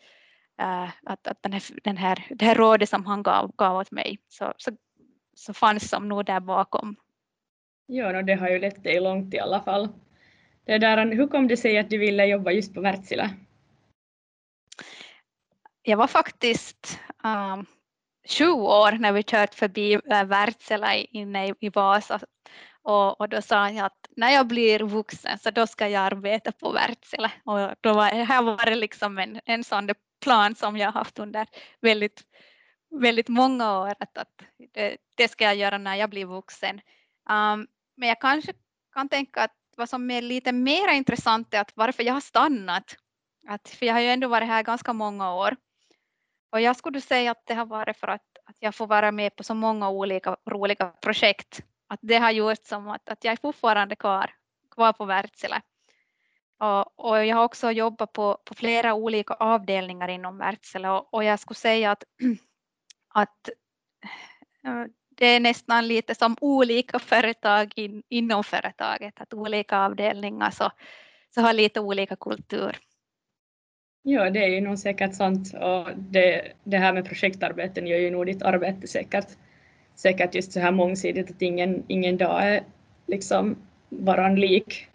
uh, 0.62 0.90
att, 1.06 1.28
att 1.28 1.42
den 1.42 1.54
här, 1.54 1.64
den 1.84 1.98
här, 1.98 2.28
det 2.30 2.46
här 2.46 2.56
rådet 2.56 2.90
som 2.90 3.06
han 3.06 3.24
gav, 3.24 3.52
gav 3.58 3.78
åt 3.78 3.92
mig 3.92 4.20
så, 4.28 4.54
så, 4.58 4.72
så 5.36 5.54
fanns 5.54 5.90
som 5.90 6.08
nog 6.08 6.26
där 6.26 6.40
bakom. 6.40 6.96
Ja, 7.88 8.12
no, 8.12 8.22
det 8.22 8.34
har 8.34 8.50
ju 8.50 8.60
lett 8.60 8.84
dig 8.84 9.00
långt 9.00 9.34
i 9.34 9.40
alla 9.40 9.62
fall. 9.62 9.90
Det 10.66 10.78
där, 10.78 11.06
hur 11.06 11.28
kom 11.28 11.48
det 11.48 11.58
sig 11.58 11.78
att 11.78 11.90
du 11.90 11.98
ville 11.98 12.26
jobba 12.26 12.52
just 12.52 12.74
på 12.74 12.82
Wärtsilä? 12.82 13.30
Jag 15.82 15.98
var 15.98 16.08
faktiskt 16.08 17.00
um, 17.24 17.66
sju 18.30 18.50
år 18.50 18.92
när 18.92 19.12
vi 19.12 19.24
kört 19.24 19.54
förbi 19.54 19.94
eh, 19.94 20.24
Wärtsilä 20.24 20.96
inne 20.96 21.48
i, 21.48 21.54
i 21.60 21.70
Vasa 21.70 22.20
och, 22.82 23.22
och, 23.22 23.30
då 23.30 23.42
sa 23.42 23.70
jag 23.70 23.86
att 23.86 24.08
när 24.16 24.32
jag 24.32 24.48
blir 24.48 24.80
vuxen 24.80 25.40
så 25.40 25.52
då 25.52 25.68
ska 25.68 25.88
jag 25.88 26.04
arbeta 26.04 26.52
på 26.52 26.72
Wärtsilä 26.72 27.32
och 27.44 27.76
då 27.82 27.94
var, 27.94 28.06
här 28.06 28.44
var 28.44 28.66
det 28.66 28.76
liksom 28.76 29.18
en, 29.18 29.42
en 29.46 29.64
sån 29.64 29.90
plan 30.24 30.56
som 30.56 30.78
jag 30.78 30.92
haft 30.92 31.20
under 31.20 31.48
väldigt, 31.82 32.24
väldigt 33.02 33.28
många 33.28 33.80
år 33.80 33.96
att, 34.00 34.18
att 34.18 34.42
det, 34.74 34.98
det, 35.16 35.28
ska 35.28 35.44
jag 35.44 35.56
göra 35.56 35.78
när 35.78 35.96
jag 35.96 36.10
blir 36.10 36.26
vuxen. 36.26 36.82
Um, 37.30 37.68
men 37.98 38.10
jag 38.10 38.22
kanske 38.22 38.54
kan 38.94 39.10
tänka 39.10 39.42
att 39.42 39.56
vad 39.78 39.90
som 39.90 40.12
är 40.12 40.22
lite 40.22 40.52
mer 40.52 40.94
intressant 40.94 41.54
är 41.54 41.62
att 41.62 41.72
varför 41.76 42.04
jag 42.04 42.14
har 42.14 42.22
stannat. 42.22 42.96
Att, 43.48 43.70
för 43.70 43.86
jag 43.86 43.94
har 43.94 44.02
ju 44.02 44.08
ändå 44.08 44.28
varit 44.28 44.48
här 44.48 44.64
ganska 44.64 44.94
många 44.94 45.34
år. 45.34 45.56
Och 46.52 46.62
jag 46.62 46.76
skulle 46.76 47.02
säga 47.02 47.32
att 47.32 47.46
det 47.46 47.54
har 47.54 47.66
varit 47.66 47.98
för 47.98 48.08
att, 48.08 48.38
att 48.46 48.56
jag 48.60 48.76
får 48.76 48.88
vara 48.88 49.12
med 49.12 49.36
på 49.36 49.44
så 49.44 49.54
många 49.54 49.90
olika 49.90 50.38
roliga 50.46 50.88
projekt. 51.02 51.62
Att 51.88 52.00
det 52.02 52.18
har 52.18 52.32
gjort 52.32 52.66
som 52.66 52.88
att, 52.88 53.10
att 53.10 53.24
jag 53.24 53.32
är 53.32 53.38
fortfarande 53.38 53.96
kvar, 53.96 54.32
kvar 54.72 54.94
på 54.94 55.06
Wärtsilä. 55.06 55.62
Och, 56.60 57.00
och, 57.00 57.26
jag 57.26 57.36
har 57.36 57.44
också 57.44 57.72
jobbat 57.72 58.14
på, 58.14 58.38
på 58.46 58.54
flera 58.54 58.94
olika 58.94 59.34
avdelningar 59.34 60.08
inom 60.08 60.38
Wärtsilä 60.38 60.90
och, 60.90 61.14
och 61.14 61.24
jag 61.24 61.40
skulle 61.40 61.56
säga 61.56 61.92
att, 61.92 62.04
att 63.14 63.50
eh, 64.64 64.86
det 65.10 65.26
är 65.26 65.40
nästan 65.40 65.88
lite 65.88 66.16
som 66.16 66.38
olika 66.42 67.00
företag 67.00 67.74
in, 67.76 68.04
inom 68.10 68.44
företaget, 68.44 69.22
att 69.22 69.34
olika 69.34 69.80
avdelningar 69.80 70.52
så, 70.52 70.72
så 71.30 71.42
har 71.42 71.54
lite 71.54 71.80
olika 71.80 72.16
kultur. 72.16 72.78
Ja, 74.08 74.30
det 74.30 74.44
är 74.44 74.48
ju 74.48 74.62
nog 74.62 74.80
säkert 74.80 75.16
sant 75.16 75.54
och 75.54 75.90
det, 75.98 76.52
det 76.64 76.78
här 76.78 76.94
med 76.94 77.06
projektarbeten 77.06 77.88
gör 77.88 77.98
ju 77.98 78.12
nog 78.12 78.26
ditt 78.26 78.42
arbete 78.42 78.88
säkert, 78.88 79.28
säkert 79.96 80.36
just 80.36 80.52
så 80.52 80.60
här 80.60 80.72
mångsidigt 80.72 81.30
att 81.30 81.42
ingen, 81.42 81.84
ingen 81.88 82.18
dag 82.18 82.44
är 82.44 82.64
liksom 83.08 83.56
varann 83.90 84.36
lik 84.36 84.88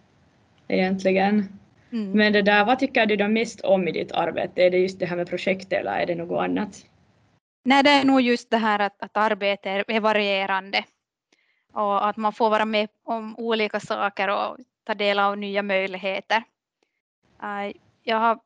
egentligen. 0.68 1.58
Mm. 1.92 2.12
Men 2.12 2.32
det 2.32 2.42
där, 2.42 2.64
vad 2.64 2.78
tycker 2.78 3.06
du 3.06 3.16
då 3.16 3.28
mest 3.28 3.60
om 3.60 3.88
i 3.88 3.92
ditt 3.92 4.12
arbete? 4.12 4.62
Är 4.62 4.70
det 4.70 4.78
just 4.78 4.98
det 4.98 5.06
här 5.06 5.16
med 5.16 5.28
projekt 5.28 5.72
eller 5.72 6.00
är 6.00 6.06
det 6.06 6.14
något 6.14 6.40
annat? 6.40 6.86
Nej, 7.64 7.82
det 7.82 7.90
är 7.90 8.04
nog 8.04 8.20
just 8.20 8.50
det 8.50 8.58
här 8.58 8.78
att, 8.78 9.02
att 9.02 9.16
arbetet 9.16 9.84
är 9.88 10.00
varierande 10.00 10.84
och 11.72 12.08
att 12.08 12.16
man 12.16 12.32
får 12.32 12.50
vara 12.50 12.64
med 12.64 12.88
om 13.04 13.36
olika 13.38 13.80
saker 13.80 14.28
och 14.28 14.56
ta 14.84 14.94
del 14.94 15.18
av 15.18 15.38
nya 15.38 15.62
möjligheter. 15.62 16.42
Uh, 17.42 17.72
jag 18.02 18.16
har, 18.16 18.38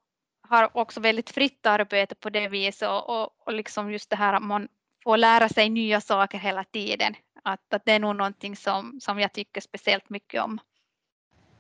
har, 0.49 0.77
också 0.77 1.01
väldigt 1.01 1.31
fritt 1.31 1.67
arbete 1.67 2.15
på 2.15 2.31
det 2.31 2.49
viset 2.49 2.89
och, 2.89 3.09
och, 3.09 3.31
och 3.47 3.53
liksom 3.53 3.93
just 3.93 4.11
det 4.11 4.17
här 4.17 4.33
att 4.33 4.43
man 4.43 4.69
får 5.05 5.17
lära 5.17 5.49
sig 5.49 5.69
nya 5.69 6.01
saker 6.01 6.39
hela 6.39 6.65
tiden. 6.65 7.15
Att, 7.43 7.75
att 7.75 7.85
det 7.85 7.93
är 7.93 7.99
nog 7.99 8.17
någonting 8.17 8.57
som, 8.57 9.01
som 9.01 9.21
jag 9.21 9.33
tycker 9.33 9.61
speciellt 9.61 10.11
mycket 10.11 10.43
om. 10.43 10.59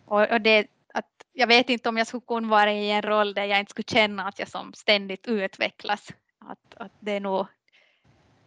Och, 0.04 0.32
och 0.32 0.40
det, 0.40 0.66
att 0.94 1.10
jag 1.32 1.46
vet 1.46 1.70
inte 1.70 1.88
om 1.88 1.96
jag 1.96 2.06
skulle 2.06 2.20
kunna 2.26 2.48
vara 2.48 2.72
i 2.72 2.90
en 2.90 3.02
roll 3.02 3.34
där 3.34 3.44
jag 3.44 3.60
inte 3.60 3.70
skulle 3.70 4.00
känna 4.00 4.28
att 4.28 4.38
jag 4.38 4.48
som 4.48 4.72
ständigt 4.72 5.26
utvecklas 5.26 6.08
att, 6.38 6.74
att 6.76 6.92
det 7.00 7.12
är 7.12 7.20
nog, 7.20 7.46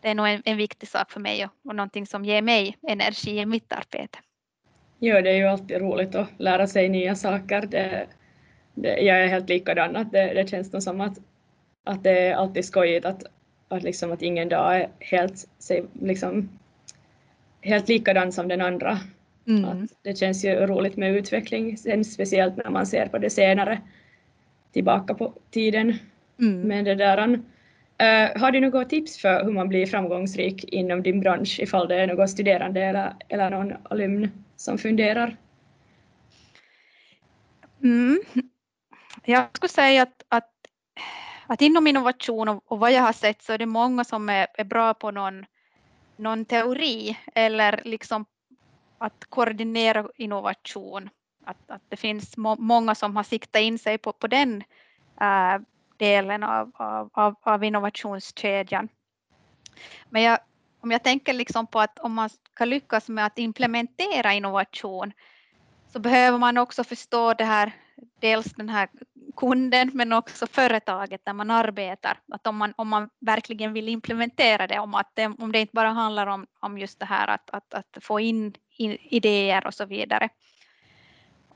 det 0.02 0.10
är 0.10 0.16
nog 0.16 0.28
en, 0.28 0.42
en 0.46 0.58
viktig 0.58 0.90
sak 0.90 1.12
för 1.12 1.20
mig 1.20 1.46
och, 1.46 1.52
och 1.70 1.76
någonting 1.76 2.06
som 2.06 2.26
ger 2.26 2.42
mig 2.42 2.78
energi 2.88 3.40
i 3.40 3.46
mitt 3.46 3.72
arbete. 3.74 4.20
Ja, 5.00 5.22
det 5.22 5.30
är 5.30 5.36
ju 5.36 5.48
alltid 5.48 5.78
roligt 5.78 6.16
att 6.16 6.28
lära 6.38 6.68
sig 6.68 6.90
nya 6.90 7.16
saker. 7.16 7.62
Det, 7.62 8.08
det, 8.78 9.02
jag 9.02 9.24
är 9.24 9.28
helt 9.28 9.50
likadan, 9.50 9.96
att 9.96 10.12
det, 10.12 10.34
det 10.34 10.50
känns 10.50 10.84
som 10.84 11.02
att, 11.02 11.18
att 11.84 12.04
det 12.04 12.28
är 12.28 12.34
alltid 12.34 12.66
skojigt 12.66 13.06
att, 13.06 13.24
att, 13.68 13.84
liksom 13.84 14.12
att 14.12 14.22
ingen 14.22 14.50
dag 14.50 14.76
är 14.76 14.90
helt, 15.00 15.48
liksom, 16.02 16.50
helt 17.62 17.90
likadan 17.90 18.32
som 18.32 18.48
den 18.48 18.62
andra. 18.62 19.00
Mm. 19.48 19.88
Det 20.02 20.18
känns 20.18 20.46
ju 20.46 20.56
roligt 20.56 20.98
med 20.98 21.16
utveckling, 21.16 21.78
sen 21.78 22.06
speciellt 22.06 22.58
när 22.58 22.70
man 22.70 22.86
ser 22.86 23.08
på 23.08 23.18
det 23.18 23.30
senare 23.30 23.82
tillbaka 24.74 25.14
på 25.14 25.34
tiden. 25.52 25.94
Mm. 26.40 26.62
Men 26.62 26.86
det 26.86 26.96
där, 26.96 27.40
Uh, 28.02 28.42
har 28.42 28.52
du 28.52 28.60
något 28.60 28.90
tips 28.90 29.18
för 29.18 29.44
hur 29.44 29.52
man 29.52 29.70
blir 29.70 29.86
framgångsrik 29.86 30.64
inom 30.64 31.04
din 31.04 31.20
bransch 31.20 31.60
ifall 31.60 31.88
det 31.88 31.96
är 31.96 32.08
någon 32.08 32.28
studerande 32.28 32.82
eller, 32.82 33.14
eller 33.30 33.50
någon 33.50 33.74
alumn 33.84 34.32
som 34.56 34.78
funderar? 34.78 35.38
Mm. 37.84 38.20
Jag 39.30 39.48
skulle 39.54 39.70
säga 39.70 40.02
att, 40.04 40.24
att, 40.30 40.52
att 41.48 41.62
inom 41.62 41.88
innovation 41.88 42.48
och, 42.48 42.72
och, 42.72 42.80
vad 42.80 42.92
jag 42.92 43.02
har 43.02 43.14
sett 43.14 43.42
så 43.42 43.54
är 43.54 43.58
det 43.58 43.66
många 43.66 44.04
som 44.04 44.30
är, 44.30 44.48
är 44.54 44.64
bra 44.64 44.94
på 44.94 45.12
någon, 45.12 45.46
någon 46.16 46.46
teori 46.46 47.18
eller 47.36 47.82
liksom 47.86 48.26
att 48.98 49.26
koordinera 49.30 50.08
innovation. 50.16 51.10
Att, 51.46 51.72
att 51.72 51.82
det 51.90 51.98
finns 51.98 52.38
må, 52.38 52.56
många 52.56 52.96
som 52.96 53.16
har 53.16 53.24
siktat 53.24 53.62
in 53.62 53.80
sig 53.80 53.98
på, 53.98 54.14
på 54.14 54.28
den 54.28 54.64
äh, 55.22 55.62
delen 55.98 56.44
av, 56.44 56.72
av, 57.14 57.36
av 57.42 57.64
innovationskedjan. 57.64 58.90
Men 60.10 60.22
jag, 60.22 60.40
om 60.80 60.92
jag 60.92 61.04
tänker 61.04 61.34
liksom 61.34 61.68
på 61.68 61.80
att 61.80 62.00
om 62.00 62.14
man 62.14 62.30
ska 62.30 62.66
lyckas 62.66 63.10
med 63.10 63.26
att 63.26 63.40
implementera 63.40 64.34
innovation 64.34 65.12
så 65.90 66.00
behöver 66.00 66.38
man 66.38 66.58
också 66.58 66.84
förstå 66.84 67.34
det 67.34 67.46
här, 67.46 67.72
dels 68.20 68.46
den 68.46 68.70
här 68.70 68.90
kunden 69.38 69.92
men 69.94 70.14
också 70.14 70.48
företaget 70.48 71.26
där 71.26 71.34
man 71.34 71.52
arbetar. 71.52 72.20
Att 72.32 72.48
om 72.48 72.58
man, 72.58 72.74
om 72.78 72.88
man 72.88 73.10
verkligen 73.20 73.74
vill 73.74 73.90
implementera 73.90 74.68
det, 74.68 74.80
om, 74.80 74.96
att 74.96 75.12
det, 75.14 75.26
om 75.26 75.52
det 75.52 75.60
inte 75.60 75.74
bara 75.74 75.90
handlar 75.90 76.28
om, 76.28 76.48
om 76.60 76.78
just 76.78 77.00
det 77.00 77.06
här 77.06 77.28
att, 77.28 77.50
att, 77.50 77.74
att 77.74 77.98
få 78.02 78.20
in, 78.20 78.54
idéer 78.78 79.68
och 79.68 79.74
så 79.74 79.86
vidare. 79.86 80.30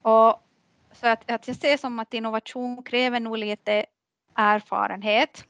Och 0.01 0.47
så 0.91 1.07
att, 1.07 1.31
att 1.31 1.47
jag 1.47 1.55
ser 1.55 1.77
som 1.77 1.99
att 1.99 2.13
innovation 2.13 2.83
kräver 2.83 3.19
nog 3.19 3.37
lite 3.37 3.85
erfarenhet. 4.35 5.45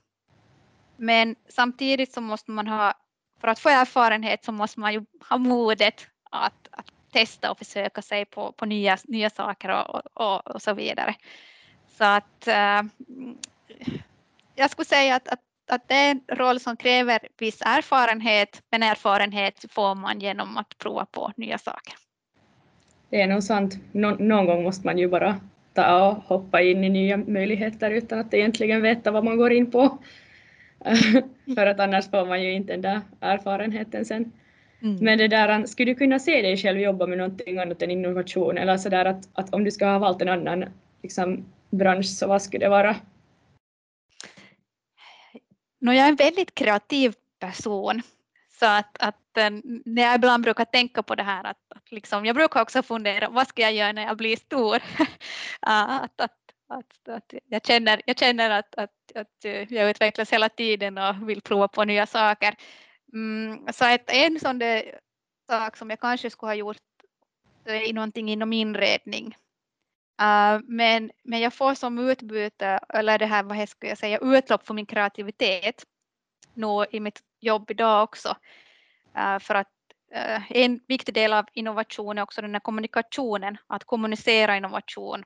Men 0.98 1.36
samtidigt 1.50 2.14
så 2.14 2.22
måste 2.22 2.52
man 2.52 2.68
ha, 2.68 2.94
för 3.42 3.48
att 3.48 3.60
få 3.60 3.70
erfarenhet 3.70 4.46
så 4.46 4.52
måste 4.52 4.80
man 4.80 4.94
ju 4.94 5.06
ha 5.30 5.38
modet 5.38 6.08
att, 6.32 6.68
att 6.72 6.86
testa 7.12 7.52
och 7.52 7.58
försöka 7.58 8.02
sig 8.02 8.26
på, 8.26 8.52
på 8.52 8.66
nya, 8.66 8.98
nya 9.04 9.30
saker 9.30 9.70
och, 9.70 10.02
och, 10.14 10.48
och 10.48 10.62
så 10.62 10.74
vidare. 10.74 11.16
Så 12.02 12.06
att 12.08 12.48
äh, 12.48 12.82
jag 14.56 14.70
skulle 14.72 14.86
säga 14.86 15.16
att, 15.16 15.28
att, 15.28 15.40
att 15.70 15.88
det 15.88 15.96
är 15.96 16.12
en 16.12 16.38
roll 16.38 16.60
som 16.60 16.78
kräver 16.78 17.20
viss 17.40 17.62
erfarenhet, 17.66 18.62
men 18.72 18.84
erfarenhet 18.84 19.66
får 19.70 19.96
man 19.96 20.20
genom 20.20 20.58
att 20.58 20.78
prova 20.78 21.06
på 21.06 21.32
nya 21.38 21.58
saker. 21.58 21.94
Det 23.10 23.22
är 23.22 23.28
nog 23.28 23.44
sant. 23.44 23.78
Nå 23.92 24.16
någon 24.20 24.46
gång 24.46 24.64
måste 24.64 24.86
man 24.88 24.98
ju 24.98 25.08
bara 25.08 25.36
ta 25.74 26.08
och 26.08 26.16
hoppa 26.16 26.62
in 26.62 26.84
i 26.84 26.90
nya 26.90 27.18
möjligheter 27.18 27.92
utan 27.92 28.20
att 28.20 28.34
egentligen 28.34 28.82
veta 28.82 29.12
vad 29.12 29.24
man 29.24 29.38
går 29.38 29.52
in 29.52 29.72
på. 29.72 29.98
För 31.56 31.66
att 31.66 31.80
annars 31.80 32.10
får 32.10 32.26
man 32.26 32.44
ju 32.44 32.54
inte 32.54 32.74
den 32.74 32.82
där 32.82 33.02
erfarenheten 33.20 34.06
sen. 34.06 34.32
Mm. 34.82 34.98
Men 35.02 35.18
det 35.18 35.28
där, 35.28 35.66
skulle 35.66 35.92
du 35.92 35.96
kunna 35.96 36.20
se 36.20 36.42
dig 36.42 36.58
själv 36.58 36.80
jobba 36.80 37.06
med 37.08 37.18
någonting 37.18 37.60
annat 37.60 37.82
än 37.82 37.92
innovation 37.92 38.58
eller 38.58 38.78
så 38.78 38.90
där 38.90 39.06
att, 39.06 39.30
att 39.34 39.54
om 39.54 39.64
du 39.64 39.72
ska 39.72 39.86
ha 39.86 40.00
valt 40.00 40.22
en 40.22 40.30
annan 40.30 40.66
liksom, 41.02 41.46
bransch 41.72 42.06
så 42.06 42.28
vad 42.28 42.42
skulle 42.42 42.66
det 42.66 42.70
vara? 42.70 42.96
No, 45.80 45.92
jag 45.92 46.06
är 46.06 46.10
en 46.10 46.16
väldigt 46.16 46.56
kreativ 46.56 47.14
person 47.40 48.02
så 48.60 48.66
att, 48.66 48.98
att 49.00 49.38
eh, 49.38 49.50
när 49.86 50.02
jag 50.02 50.16
ibland 50.16 50.44
brukar 50.44 50.66
tänka 50.66 51.04
på 51.04 51.16
det 51.16 51.24
här 51.24 51.44
att, 51.44 51.58
att 51.76 51.92
liksom, 51.92 52.26
jag 52.26 52.36
brukar 52.36 52.62
också 52.62 52.84
fundera 52.84 53.30
vad 53.30 53.48
ska 53.48 53.62
jag 53.62 53.74
göra 53.74 53.92
när 53.92 54.06
jag 54.06 54.18
blir 54.18 54.36
stor? 54.36 54.82
Ah, 55.64 56.00
att, 56.00 56.22
att, 56.22 56.38
att, 56.70 57.08
att, 57.08 57.34
jag 57.48 57.66
känner, 57.66 58.02
jag 58.06 58.18
känner 58.18 58.50
att, 58.50 58.76
att, 58.76 58.92
att 59.16 59.46
eh, 59.46 59.74
jag 59.74 59.90
utvecklas 59.90 60.34
hela 60.34 60.50
tiden 60.50 60.98
och 60.98 61.30
vill 61.30 61.42
prova 61.42 61.68
på 61.68 61.84
nya 61.84 62.06
saker. 62.06 62.56
Mm, 63.14 63.68
så 63.74 63.86
att 63.86 64.10
en 64.12 64.40
sån 64.40 64.62
sak 65.50 65.78
som 65.78 65.90
jag 65.90 66.00
kanske 66.00 66.30
skulle 66.30 66.50
ha 66.50 66.56
gjort 66.56 66.78
är 67.66 67.94
någonting 67.94 68.30
inom 68.30 68.54
inredning. 68.54 69.36
Uh, 70.22 70.62
men, 70.68 71.12
men 71.24 71.40
jag 71.40 71.54
får 71.54 71.74
som 71.74 72.00
utbyte, 72.00 72.80
eller 72.90 73.20
det 73.20 73.26
här, 73.26 73.44
vad 73.44 73.70
ska 73.70 73.88
jag 73.88 73.98
säga, 73.98 74.20
utlopp 74.22 74.68
för 74.68 74.74
min 74.74 74.86
kreativitet 74.86 75.86
nu 76.54 76.86
i 76.92 77.00
mitt 77.00 77.20
jobb 77.40 77.72
idag 77.72 78.04
också. 78.04 78.38
Uh, 79.18 79.40
för 79.40 79.56
att 79.56 79.72
uh, 80.16 80.52
en 80.52 80.80
viktig 80.88 81.14
del 81.14 81.34
av 81.34 81.46
innovation 81.54 82.18
är 82.18 82.22
också 82.22 82.42
den 82.42 82.54
här 82.54 82.60
kommunikationen, 82.60 83.58
att 83.68 83.84
kommunicera 83.84 84.58
innovation 84.58 85.24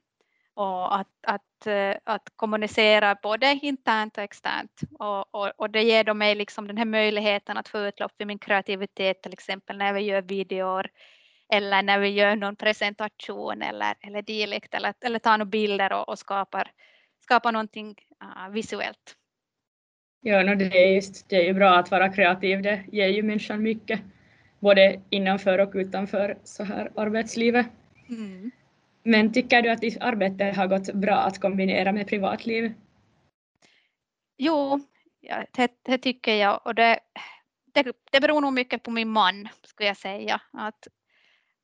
och 0.53 0.99
att, 0.99 1.07
att, 1.27 1.67
att 2.03 2.29
kommunicera 2.35 3.15
både 3.23 3.59
internt 3.61 4.17
och 4.17 4.23
externt. 4.23 4.81
Och, 4.99 5.35
och, 5.35 5.51
och 5.57 5.69
det 5.69 5.83
ger 5.83 6.03
då 6.03 6.13
mig 6.13 6.35
liksom 6.35 6.67
den 6.67 6.77
här 6.77 6.85
möjligheten 6.85 7.57
att 7.57 7.67
få 7.67 7.79
utlopp 7.79 8.11
för 8.17 8.25
min 8.25 8.39
kreativitet, 8.39 9.21
till 9.21 9.33
exempel 9.33 9.77
när 9.77 9.93
vi 9.93 10.01
gör 10.01 10.21
videor 10.21 10.87
eller 11.53 11.83
när 11.83 11.99
vi 11.99 12.09
gör 12.09 12.35
någon 12.35 12.55
presentation 12.55 13.61
eller, 13.61 13.95
eller 14.01 14.21
dylikt 14.21 14.73
eller, 14.73 14.93
eller 15.01 15.19
tar 15.19 15.37
några 15.37 15.45
bilder 15.45 15.93
och, 15.93 16.09
och 16.09 16.19
skapar, 16.19 16.71
skapar 17.23 17.51
någonting 17.51 17.95
uh, 18.23 18.49
visuellt. 18.49 19.15
Ja, 20.21 20.43
no, 20.43 20.55
det, 20.55 20.65
är 20.65 20.95
just, 20.95 21.29
det 21.29 21.35
är 21.35 21.43
ju 21.43 21.53
bra 21.53 21.75
att 21.77 21.91
vara 21.91 22.13
kreativ, 22.13 22.61
det 22.61 22.83
ger 22.91 23.07
ju 23.07 23.23
människan 23.23 23.63
mycket, 23.63 24.01
både 24.59 25.01
innanför 25.09 25.59
och 25.59 25.71
utanför 25.75 26.37
så 26.43 26.63
här 26.63 26.91
arbetslivet. 26.95 27.67
Mm. 28.09 28.51
Men 29.03 29.33
tycker 29.33 29.61
du 29.61 29.69
att 29.69 29.81
ditt 29.81 30.01
arbete 30.01 30.43
har 30.43 30.67
gått 30.67 30.93
bra 30.93 31.15
att 31.15 31.39
kombinera 31.39 31.91
med 31.91 32.07
privatliv? 32.07 32.73
Jo, 34.37 34.79
ja, 35.21 35.45
det, 35.51 35.71
det 35.81 35.97
tycker 35.97 36.35
jag 36.35 36.61
och 36.65 36.75
det, 36.75 36.99
det, 37.73 37.95
det 38.11 38.21
beror 38.21 38.41
nog 38.41 38.53
mycket 38.53 38.83
på 38.83 38.91
min 38.91 39.09
man 39.09 39.47
skulle 39.63 39.87
jag 39.87 39.97
säga. 39.97 40.41
Att, 40.53 40.87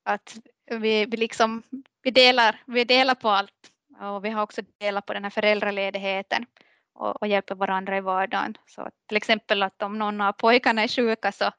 att 0.04 0.40
vi, 0.66 1.06
vi, 1.06 1.18
liksom, 1.18 1.64
vi, 2.02 2.12
delar, 2.12 2.64
vi 2.66 2.84
delar 2.84 3.16
på 3.16 3.30
allt 3.30 3.72
och 4.00 4.26
vi 4.26 4.30
har 4.30 4.44
också 4.44 4.62
delat 4.78 5.06
på 5.06 5.14
den 5.14 5.24
här 5.24 5.30
föräldraledigheten 5.30 6.46
och, 6.94 7.22
och 7.22 7.28
hjälper 7.28 7.56
varandra 7.56 7.98
i 7.98 8.02
vardagen. 8.02 8.58
Så 8.68 8.90
till 9.08 9.18
exempel 9.18 9.64
att 9.64 9.82
om 9.82 10.00
någon 10.00 10.22
av 10.22 10.32
pojkarna 10.32 10.84
är 10.84 10.88
sjuka 10.88 11.32
så, 11.32 11.52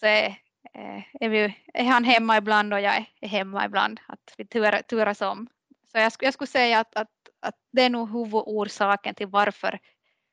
så 0.00 0.06
är, 0.06 0.26
eh, 0.74 1.02
är, 1.20 1.28
vi, 1.28 1.56
är 1.74 1.84
han 1.84 2.04
hemma 2.04 2.36
ibland 2.36 2.72
och 2.72 2.80
jag 2.80 3.06
är 3.20 3.28
hemma 3.28 3.64
ibland. 3.64 4.00
Att 4.08 4.34
vi 4.38 4.46
tur, 4.46 4.82
turas 4.82 5.20
om. 5.20 5.48
Så 5.92 5.98
jag, 5.98 6.12
jag 6.20 6.34
skulle 6.34 6.48
säga 6.48 6.80
att, 6.80 6.96
att, 6.96 7.10
att 7.40 7.54
det 7.72 7.82
är 7.82 7.90
nog 7.90 8.12
huvudorsaken 8.12 9.14
till 9.14 9.26
varför, 9.26 9.78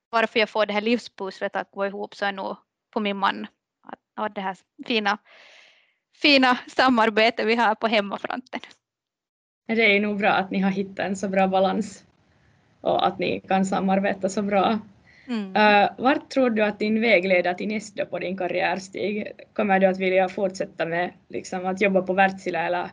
varför 0.09 0.39
jag 0.39 0.49
får 0.49 0.65
det 0.65 0.73
här 0.73 0.81
livspusslet 0.81 1.55
att 1.55 1.71
gå 1.71 1.85
ihop 1.85 2.15
så 2.15 2.25
är 2.25 2.31
nog 2.31 2.57
på 2.91 2.99
min 2.99 3.17
man. 3.17 3.47
Att, 3.87 3.99
att 4.15 4.35
det 4.35 4.41
här 4.41 4.57
fina 4.87 5.17
fina 6.13 6.57
samarbete 6.67 7.45
vi 7.45 7.55
har 7.55 7.75
på 7.75 7.87
hemmafronten. 7.87 8.59
Det 9.67 9.95
är 9.95 9.99
nog 9.99 10.17
bra 10.17 10.29
att 10.29 10.51
ni 10.51 10.59
har 10.59 10.71
hittat 10.71 10.99
en 11.05 11.15
så 11.15 11.29
bra 11.29 11.47
balans 11.47 12.03
och 12.81 13.07
att 13.07 13.19
ni 13.19 13.39
kan 13.39 13.65
samarbeta 13.65 14.29
så 14.29 14.41
bra. 14.41 14.79
Mm. 15.27 15.55
Uh, 15.55 15.89
vart 15.97 16.29
tror 16.29 16.49
du 16.49 16.63
att 16.63 16.79
din 16.79 17.01
väg 17.01 17.27
leder 17.27 17.53
till 17.53 17.67
nästa 17.67 18.05
på 18.05 18.19
din 18.19 18.37
karriärstig? 18.37 19.31
Kommer 19.53 19.79
du 19.79 19.87
att 19.87 19.99
vilja 19.99 20.29
fortsätta 20.29 20.85
med 20.85 21.13
liksom, 21.27 21.65
att 21.65 21.81
jobba 21.81 22.01
på 22.01 22.13
Wärtsilä 22.13 22.59
eller, 22.59 22.89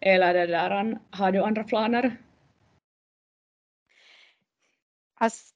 eller 0.00 0.34
det 0.34 0.46
där, 0.46 0.98
har 1.10 1.32
du 1.32 1.42
andra 1.42 1.64
planer? 1.64 2.16
Alltså, 5.20 5.54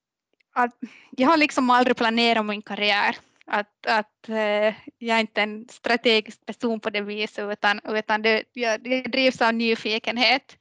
jag 1.11 1.29
har 1.29 1.37
liksom 1.37 1.71
aldrig 1.71 1.97
planerat 1.97 2.47
min 2.47 2.63
karriär 2.63 3.17
att, 3.47 3.87
att 3.87 4.29
eh, 4.29 4.75
jag 4.99 5.17
är 5.17 5.21
inte 5.21 5.43
en 5.43 5.69
strategisk 5.69 6.47
person 6.47 6.81
på 6.81 6.91
det 6.91 7.01
viset 7.01 7.53
utan, 7.53 7.81
utan 7.85 8.23
det, 8.23 8.45
jag, 8.53 8.87
jag 8.87 9.11
drivs 9.11 9.43
av 9.43 9.55
nyfikenhet. 9.55 10.59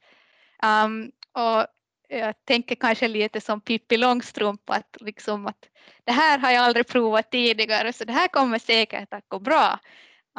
Um, 0.84 1.12
och 1.32 1.66
jag 2.08 2.44
tänker 2.44 2.74
kanske 2.74 3.08
lite 3.08 3.40
som 3.40 3.60
Pippi 3.60 3.96
Långstrump 3.96 4.70
att, 4.70 4.96
liksom 5.00 5.46
att 5.46 5.68
det 6.04 6.12
här 6.12 6.38
har 6.38 6.50
jag 6.50 6.64
aldrig 6.64 6.86
provat 6.86 7.30
tidigare 7.30 7.92
så 7.92 8.04
det 8.04 8.12
här 8.12 8.28
kommer 8.28 8.58
säkert 8.58 9.12
att 9.14 9.28
gå 9.28 9.38
bra. 9.38 9.78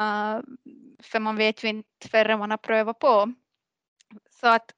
Uh, 0.00 0.40
för 1.02 1.20
man 1.20 1.36
vet 1.36 1.64
ju 1.64 1.68
inte 1.68 2.08
förrän 2.08 2.38
man 2.38 2.50
har 2.50 2.58
prövat 2.58 2.98
på. 2.98 3.34
Så 4.40 4.46
att 4.46 4.72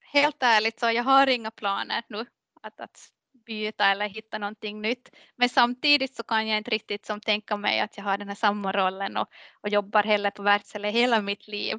helt 0.00 0.42
ärligt 0.42 0.80
så 0.80 0.90
jag 0.90 1.04
har 1.04 1.26
inga 1.26 1.50
planer 1.50 2.02
nu 2.08 2.26
att, 2.62 2.80
att 2.80 3.10
byta 3.50 3.86
eller 3.86 4.08
hitta 4.08 4.38
någonting 4.38 4.82
nytt. 4.82 5.10
Men 5.36 5.48
samtidigt 5.48 6.16
så 6.16 6.22
kan 6.22 6.48
jag 6.48 6.58
inte 6.58 6.70
riktigt 6.70 7.06
som 7.06 7.20
tänka 7.20 7.56
mig 7.56 7.80
att 7.80 7.96
jag 7.96 8.04
har 8.04 8.18
den 8.18 8.28
här 8.28 8.34
samma 8.34 8.72
rollen 8.72 9.16
och, 9.16 9.28
och 9.60 9.68
jobbar 9.68 10.02
heller 10.02 10.30
på 10.30 10.42
Wärtsilä 10.42 10.90
hela 10.90 11.20
mitt 11.20 11.48
liv. 11.48 11.78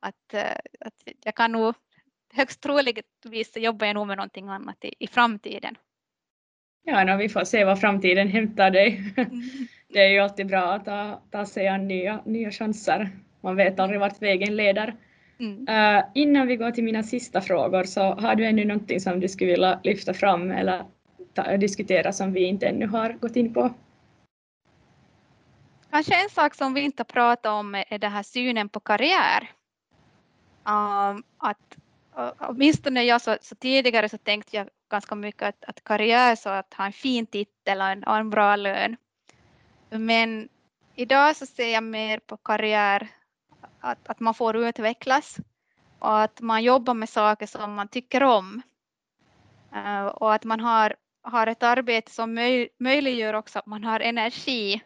Att, 0.00 0.34
eh, 0.34 0.58
att 0.80 0.94
jag 1.24 1.34
kan 1.34 1.52
nog 1.52 1.74
högst 2.34 2.60
troligtvis 2.60 3.56
jobba 3.56 3.86
jag 3.86 3.94
nog 3.94 4.06
med 4.06 4.16
någonting 4.16 4.48
annat 4.48 4.84
i, 4.84 4.94
i 4.98 5.06
framtiden. 5.06 5.74
Ja, 6.84 7.04
no, 7.04 7.16
vi 7.16 7.28
får 7.28 7.44
se 7.44 7.64
vad 7.64 7.80
framtiden 7.80 8.28
hämtar 8.28 8.70
dig. 8.70 9.14
Mm. 9.16 9.28
Det 9.90 9.98
är 9.98 10.08
ju 10.08 10.18
alltid 10.18 10.46
bra 10.46 10.72
att 10.72 10.84
ta, 10.84 11.22
ta 11.30 11.46
sig 11.46 11.68
an 11.68 11.88
nya, 11.88 12.22
nya 12.26 12.50
chanser. 12.50 13.10
Man 13.40 13.56
vet 13.56 13.80
aldrig 13.80 14.00
vart 14.00 14.22
vägen 14.22 14.56
leder. 14.56 14.94
Mm. 15.40 15.68
Uh, 15.68 16.04
innan 16.14 16.46
vi 16.46 16.56
går 16.56 16.70
till 16.70 16.84
mina 16.84 17.02
sista 17.02 17.40
frågor 17.40 17.84
så 17.84 18.00
har 18.02 18.34
du 18.34 18.46
ännu 18.46 18.64
någonting 18.64 19.00
som 19.00 19.20
du 19.20 19.28
skulle 19.28 19.50
vilja 19.50 19.80
lyfta 19.84 20.14
fram 20.14 20.50
eller 20.50 20.84
ta, 21.34 21.56
diskutera 21.56 22.12
som 22.12 22.32
vi 22.32 22.44
inte 22.44 22.66
ännu 22.66 22.86
har 22.86 23.12
gått 23.12 23.36
in 23.36 23.54
på? 23.54 23.74
Kanske 25.90 26.22
en 26.22 26.30
sak 26.30 26.54
som 26.54 26.74
vi 26.74 26.80
inte 26.80 27.04
pratat 27.04 27.46
om 27.52 27.74
är 27.74 27.98
den 27.98 28.12
här 28.12 28.22
synen 28.22 28.68
på 28.68 28.80
karriär. 28.80 29.50
Um, 30.64 31.22
att, 31.38 31.76
uh, 32.18 32.32
åtminstone 32.38 33.02
jag 33.02 33.20
så, 33.20 33.36
så, 33.40 33.54
tidigare 33.54 34.08
så 34.08 34.18
tänkte 34.18 34.56
jag 34.56 34.68
ganska 34.90 35.14
mycket 35.14 35.42
att, 35.42 35.64
att 35.64 35.84
karriär 35.84 36.36
så 36.36 36.48
att 36.48 36.74
ha 36.74 36.86
en 36.86 36.92
fin 36.92 37.26
titel 37.26 37.80
och 37.80 37.86
en, 37.86 38.04
och 38.04 38.16
en 38.16 38.30
bra 38.30 38.56
lön. 38.56 38.96
Men 39.90 40.48
idag 40.94 41.36
så 41.36 41.46
ser 41.46 41.72
jag 41.72 41.84
mer 41.84 42.18
på 42.18 42.36
karriär 42.36 43.08
att, 43.80 44.08
att 44.08 44.20
man 44.20 44.34
får 44.34 44.56
utvecklas 44.56 45.36
och 45.98 46.20
att 46.20 46.40
man 46.40 46.62
jobbar 46.62 46.94
med 46.94 47.08
saker 47.08 47.46
som 47.46 47.74
man 47.74 47.88
tycker 47.88 48.22
om. 48.22 48.62
Uh, 49.74 50.06
och 50.06 50.34
att 50.34 50.44
man 50.44 50.60
har, 50.60 50.96
har 51.22 51.46
ett 51.46 51.62
arbete 51.62 52.10
som 52.10 52.34
möj, 52.34 52.68
möjliggör 52.78 53.34
också 53.34 53.58
att 53.58 53.66
man 53.66 53.84
har 53.84 54.00
energi 54.00 54.80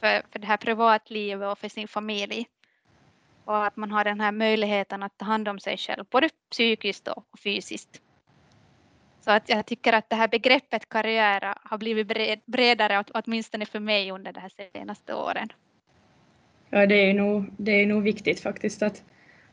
för, 0.00 0.22
för 0.32 0.38
det 0.38 0.46
här 0.46 0.56
privatlivet 0.56 1.52
och 1.52 1.58
för 1.58 1.68
sin 1.68 1.88
familj. 1.88 2.46
Och 3.44 3.66
att 3.66 3.76
man 3.76 3.90
har 3.90 4.04
den 4.04 4.20
här 4.20 4.32
möjligheten 4.32 5.02
att 5.02 5.18
ta 5.18 5.24
hand 5.24 5.48
om 5.48 5.58
sig 5.58 5.76
själv, 5.76 6.04
både 6.10 6.28
psykiskt 6.50 7.08
och 7.08 7.38
fysiskt. 7.38 8.00
Så 9.20 9.30
att 9.30 9.48
jag 9.48 9.66
tycker 9.66 9.92
att 9.92 10.10
det 10.10 10.16
här 10.16 10.28
begreppet 10.28 10.88
karriär 10.88 11.54
har 11.62 11.78
blivit 11.78 12.06
bred, 12.06 12.40
bredare, 12.46 13.04
åtminstone 13.14 13.66
för 13.66 13.80
mig 13.80 14.10
under 14.10 14.32
de 14.32 14.40
här 14.40 14.52
senaste 14.72 15.14
åren. 15.14 15.48
Ja, 16.74 16.86
det 16.86 17.10
är 17.10 17.14
nog, 17.14 17.44
det 17.56 17.72
är 17.72 17.86
nog 17.86 18.02
viktigt 18.02 18.40
faktiskt 18.40 18.82
att, 18.82 19.04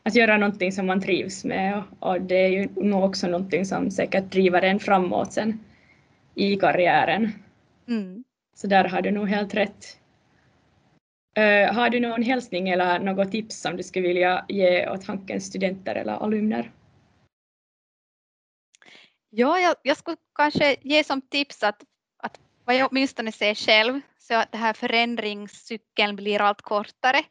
att 0.02 0.14
göra 0.14 0.36
någonting 0.36 0.72
som 0.72 0.86
man 0.86 1.00
trivs 1.00 1.44
med 1.44 1.78
och, 1.78 2.10
och 2.10 2.20
det 2.20 2.34
är 2.34 2.48
ju 2.48 2.68
nog 2.76 3.04
också 3.04 3.26
någonting 3.26 3.64
som 3.64 3.90
säkert 3.90 4.30
driver 4.30 4.62
en 4.62 4.80
framåt 4.80 5.32
sen 5.32 5.64
i 6.34 6.56
karriären. 6.56 7.32
Mm. 7.88 8.24
Så 8.54 8.66
där 8.66 8.84
har 8.84 9.02
du 9.02 9.10
nog 9.10 9.28
helt 9.28 9.54
rätt. 9.54 9.98
Uh, 11.38 11.74
har 11.74 11.90
du 11.90 12.00
någon 12.00 12.22
hälsning 12.22 12.68
eller 12.68 12.98
något 12.98 13.32
tips 13.32 13.60
som 13.60 13.76
du 13.76 13.82
skulle 13.82 14.08
vilja 14.08 14.44
ge 14.48 14.88
åt 14.88 15.06
Hankens 15.06 15.46
studenter 15.46 15.94
eller 15.94 16.12
alumner? 16.12 16.72
Ja, 19.30 19.58
jag, 19.58 19.76
jag 19.82 19.96
skulle 19.96 20.16
kanske 20.34 20.76
ge 20.82 21.04
som 21.04 21.20
tips 21.20 21.62
att, 21.62 21.82
att 22.16 22.40
vad 22.64 22.76
jag 22.76 22.88
åtminstone 22.90 23.32
ser 23.32 23.54
själv, 23.54 24.00
så 24.30 24.36
att 24.36 24.52
den 24.52 24.60
här 24.60 24.72
förändringscykeln 24.72 26.16
blir 26.16 26.40
allt 26.40 26.62
kortare. 26.62 27.24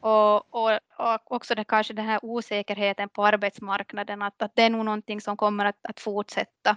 Och, 0.00 0.54
och, 0.54 0.70
och 0.98 1.32
också 1.32 1.54
det, 1.54 1.64
kanske 1.64 1.94
den 1.94 2.04
här 2.04 2.20
osäkerheten 2.22 3.08
på 3.08 3.26
arbetsmarknaden, 3.26 4.22
att, 4.22 4.42
att 4.42 4.56
det 4.56 4.62
är 4.62 4.70
nog 4.70 4.84
någonting 4.84 5.20
som 5.20 5.36
kommer 5.36 5.64
att, 5.64 5.78
att 5.82 6.00
fortsätta. 6.00 6.76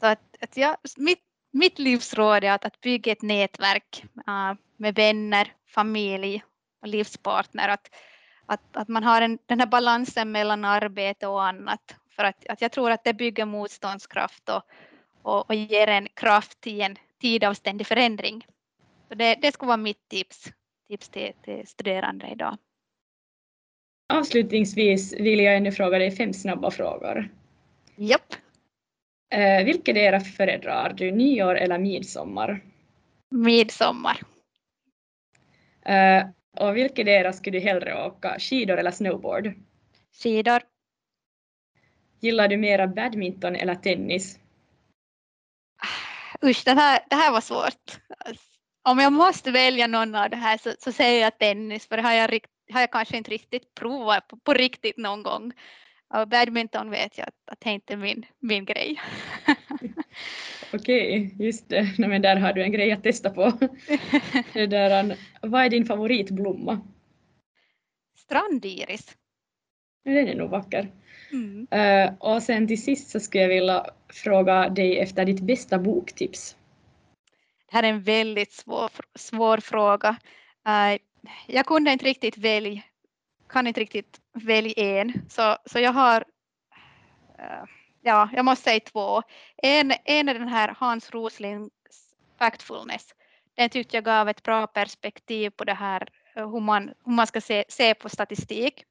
Så 0.00 0.06
att, 0.06 0.20
att 0.40 0.56
jag, 0.56 0.76
mitt, 0.96 1.22
mitt 1.52 1.78
livsråd 1.78 2.44
är 2.44 2.52
att, 2.52 2.64
att 2.64 2.80
bygga 2.80 3.12
ett 3.12 3.22
nätverk 3.22 4.04
äh, 4.26 4.54
med 4.76 4.94
vänner, 4.94 5.52
familj 5.66 6.42
och 6.82 6.88
livspartner. 6.88 7.68
Att, 7.68 7.90
att, 8.46 8.76
att 8.76 8.88
man 8.88 9.02
har 9.02 9.22
en, 9.22 9.38
den 9.46 9.60
här 9.60 9.66
balansen 9.66 10.32
mellan 10.32 10.64
arbete 10.64 11.26
och 11.26 11.44
annat. 11.44 11.96
För 12.16 12.24
att, 12.24 12.46
att 12.48 12.60
jag 12.60 12.72
tror 12.72 12.90
att 12.90 13.04
det 13.04 13.14
bygger 13.14 13.44
motståndskraft 13.44 14.48
och, 14.48 14.62
och, 15.22 15.48
och 15.48 15.54
ger 15.54 15.86
en 15.86 16.08
kraft 16.14 16.66
i 16.66 16.80
en 16.80 16.96
tid 17.20 17.44
av 17.44 17.54
ständig 17.54 17.86
förändring. 17.86 18.46
Så 19.08 19.14
det, 19.14 19.38
det 19.42 19.52
skulle 19.52 19.66
vara 19.66 19.76
mitt 19.76 20.08
tips, 20.08 20.52
tips 20.88 21.08
till, 21.08 21.32
till 21.44 21.66
studerande 21.66 22.28
idag. 22.32 22.58
Avslutningsvis 24.08 25.12
vill 25.12 25.40
jag 25.40 25.56
ännu 25.56 25.72
fråga 25.72 25.98
dig 25.98 26.10
fem 26.10 26.32
snabba 26.32 26.70
frågor. 26.70 27.28
Japp. 27.96 28.34
Eh, 29.30 29.64
vilket 29.64 29.96
era 29.96 30.20
föredrar 30.20 30.92
du, 30.92 31.10
nyår 31.10 31.54
eller 31.54 31.78
midsommar? 31.78 32.64
Midsommar. 33.30 34.20
Eh, 35.82 36.26
och 36.56 36.76
vilket 36.76 37.06
era 37.06 37.32
skulle 37.32 37.58
du 37.58 37.64
hellre 37.64 38.06
åka, 38.06 38.36
skidor 38.38 38.76
eller 38.76 38.90
snowboard? 38.90 39.52
Skidor. 40.22 40.62
Gillar 42.20 42.48
du 42.48 42.56
mera 42.56 42.86
badminton 42.86 43.56
eller 43.56 43.74
tennis? 43.74 44.38
Usch, 46.44 46.62
det 46.64 46.70
här, 46.70 47.00
det 47.10 47.16
här 47.16 47.32
var 47.32 47.40
svårt. 47.40 48.00
Om 48.88 48.98
jag 48.98 49.12
måste 49.12 49.50
välja 49.50 49.86
någon 49.86 50.14
av 50.14 50.30
det 50.30 50.36
här 50.36 50.58
så, 50.58 50.72
så 50.78 50.92
säger 50.92 51.22
jag 51.22 51.38
tennis, 51.38 51.88
för 51.88 51.96
det 51.96 52.02
har 52.02 52.12
jag, 52.12 52.40
har 52.72 52.80
jag 52.80 52.90
kanske 52.90 53.16
inte 53.16 53.30
riktigt 53.30 53.74
provat 53.74 54.28
på, 54.28 54.36
på 54.36 54.52
riktigt 54.52 54.96
någon 54.96 55.22
gång. 55.22 55.52
Och 56.14 56.28
badminton 56.28 56.90
vet 56.90 57.18
jag 57.18 57.28
att, 57.28 57.52
att 57.52 57.60
det 57.60 57.70
inte 57.70 57.92
är 57.92 57.96
min, 57.96 58.26
min 58.38 58.64
grej. 58.64 59.00
Okej, 60.72 61.34
just 61.38 61.68
det. 61.68 61.94
Nej, 61.98 62.08
men 62.08 62.22
där 62.22 62.36
har 62.36 62.52
du 62.52 62.62
en 62.62 62.72
grej 62.72 62.92
att 62.92 63.02
testa 63.02 63.30
på. 63.30 63.52
det 64.52 64.66
där, 64.66 65.16
vad 65.40 65.64
är 65.64 65.68
din 65.68 65.86
favoritblomma? 65.86 66.80
Strandiris. 68.18 69.16
Den 70.04 70.28
är 70.28 70.34
nog 70.34 70.50
vacker. 70.50 70.90
Mm. 71.32 71.66
Uh, 71.74 72.14
och 72.18 72.42
sen 72.42 72.68
till 72.68 72.82
sist 72.82 73.10
så 73.10 73.20
skulle 73.20 73.42
jag 73.42 73.48
vilja 73.48 73.86
fråga 74.08 74.68
dig 74.68 74.98
efter 74.98 75.24
ditt 75.24 75.40
bästa 75.40 75.78
boktips. 75.78 76.56
Här 77.76 77.82
är 77.82 77.88
en 77.88 78.02
väldigt 78.02 78.52
svår, 78.52 78.90
svår 79.14 79.58
fråga. 79.58 80.16
Uh, 80.68 80.98
jag 81.46 81.66
kunde 81.66 81.92
inte 81.92 82.04
riktigt 82.04 82.38
välja, 82.38 82.82
kan 83.48 83.66
inte 83.66 83.80
riktigt 83.80 84.20
välja 84.32 84.72
en, 84.76 85.12
så, 85.28 85.56
så 85.66 85.78
jag 85.78 85.92
har 85.92 86.20
uh, 87.38 87.64
ja, 88.02 88.28
jag 88.32 88.44
måste 88.44 88.64
säga 88.64 88.80
två. 88.80 89.22
En, 89.56 89.92
en 90.04 90.28
är 90.28 90.34
den 90.34 90.48
här 90.48 90.74
Hans 90.78 91.10
Roslings 91.10 91.70
Factfulness. 92.38 93.14
Den 93.56 93.70
tyckte 93.70 93.96
jag 93.96 94.04
gav 94.04 94.28
ett 94.28 94.42
bra 94.42 94.66
perspektiv 94.66 95.50
på 95.50 95.64
det 95.64 95.74
här 95.74 96.08
äh, 96.36 96.50
hur 96.50 96.60
man, 96.60 96.94
hur 97.04 97.12
man 97.12 97.26
ska 97.26 97.40
se, 97.40 97.64
se 97.68 97.94
på 97.94 98.08
statistik. 98.08 98.84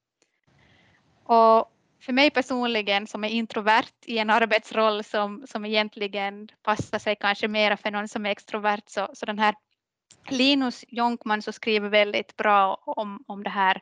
Och 1.24 1.72
för 2.06 2.14
mig 2.14 2.30
personligen 2.30 3.08
som 3.08 3.24
är 3.24 3.30
introvert 3.30 3.94
i 4.06 4.18
en 4.18 4.30
arbetsroll 4.30 5.04
som, 5.04 5.44
som 5.48 5.66
egentligen 5.66 6.48
passar 6.64 7.00
sig 7.00 7.16
kanske 7.16 7.48
mera 7.48 7.78
för 7.78 7.92
någon 7.92 8.08
som 8.08 8.26
är 8.26 8.30
extrovert 8.30 8.84
så, 8.86 9.10
så 9.14 9.26
den 9.26 9.40
här 9.40 9.56
Linus 10.30 10.86
Jonkman 10.88 11.42
så 11.42 11.52
skriver 11.52 11.90
väldigt 11.90 12.38
bra 12.38 12.84
om, 12.86 13.24
om 13.28 13.44
det 13.44 13.50
här 13.50 13.82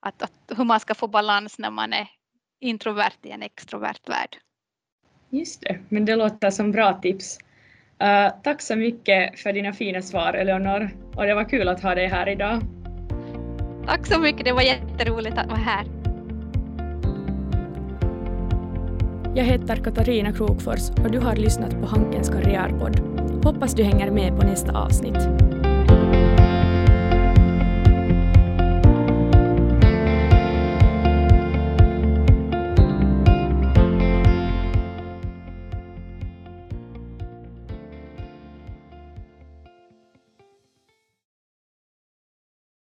att, 0.00 0.22
att 0.22 0.32
hur 0.56 0.64
man 0.64 0.80
ska 0.80 0.94
få 0.94 1.08
balans 1.08 1.58
när 1.58 1.70
man 1.70 1.92
är 1.92 2.08
introvert 2.60 3.18
i 3.22 3.30
en 3.30 3.42
extrovert 3.42 4.08
värld. 4.08 4.36
Just 5.30 5.60
det, 5.60 5.78
men 5.88 6.04
det 6.04 6.16
låter 6.16 6.50
som 6.50 6.72
bra 6.72 7.00
tips. 7.02 7.38
Uh, 8.02 8.42
tack 8.42 8.62
så 8.62 8.76
mycket 8.76 9.40
för 9.40 9.52
dina 9.52 9.72
fina 9.72 10.02
svar 10.02 10.34
Eleonor 10.34 10.90
och 11.16 11.24
det 11.24 11.34
var 11.34 11.48
kul 11.48 11.68
att 11.68 11.82
ha 11.82 11.94
dig 11.94 12.06
här 12.06 12.28
idag. 12.28 12.60
Tack 13.86 14.06
så 14.06 14.20
mycket, 14.20 14.44
det 14.44 14.52
var 14.52 14.62
jätteroligt 14.62 15.38
att 15.38 15.46
vara 15.46 15.58
här. 15.58 15.97
Jag 19.38 19.44
heter 19.44 19.76
Katarina 19.76 20.32
Krokfors 20.32 20.90
och 21.04 21.10
du 21.10 21.18
har 21.18 21.36
lyssnat 21.36 21.80
på 21.80 21.86
Hankens 21.86 22.28
karriärpodd. 22.28 23.00
Hoppas 23.44 23.74
du 23.74 23.82
hänger 23.82 24.10
med 24.10 24.40
på 24.40 24.46
nästa 24.46 24.78
avsnitt. 24.78 25.47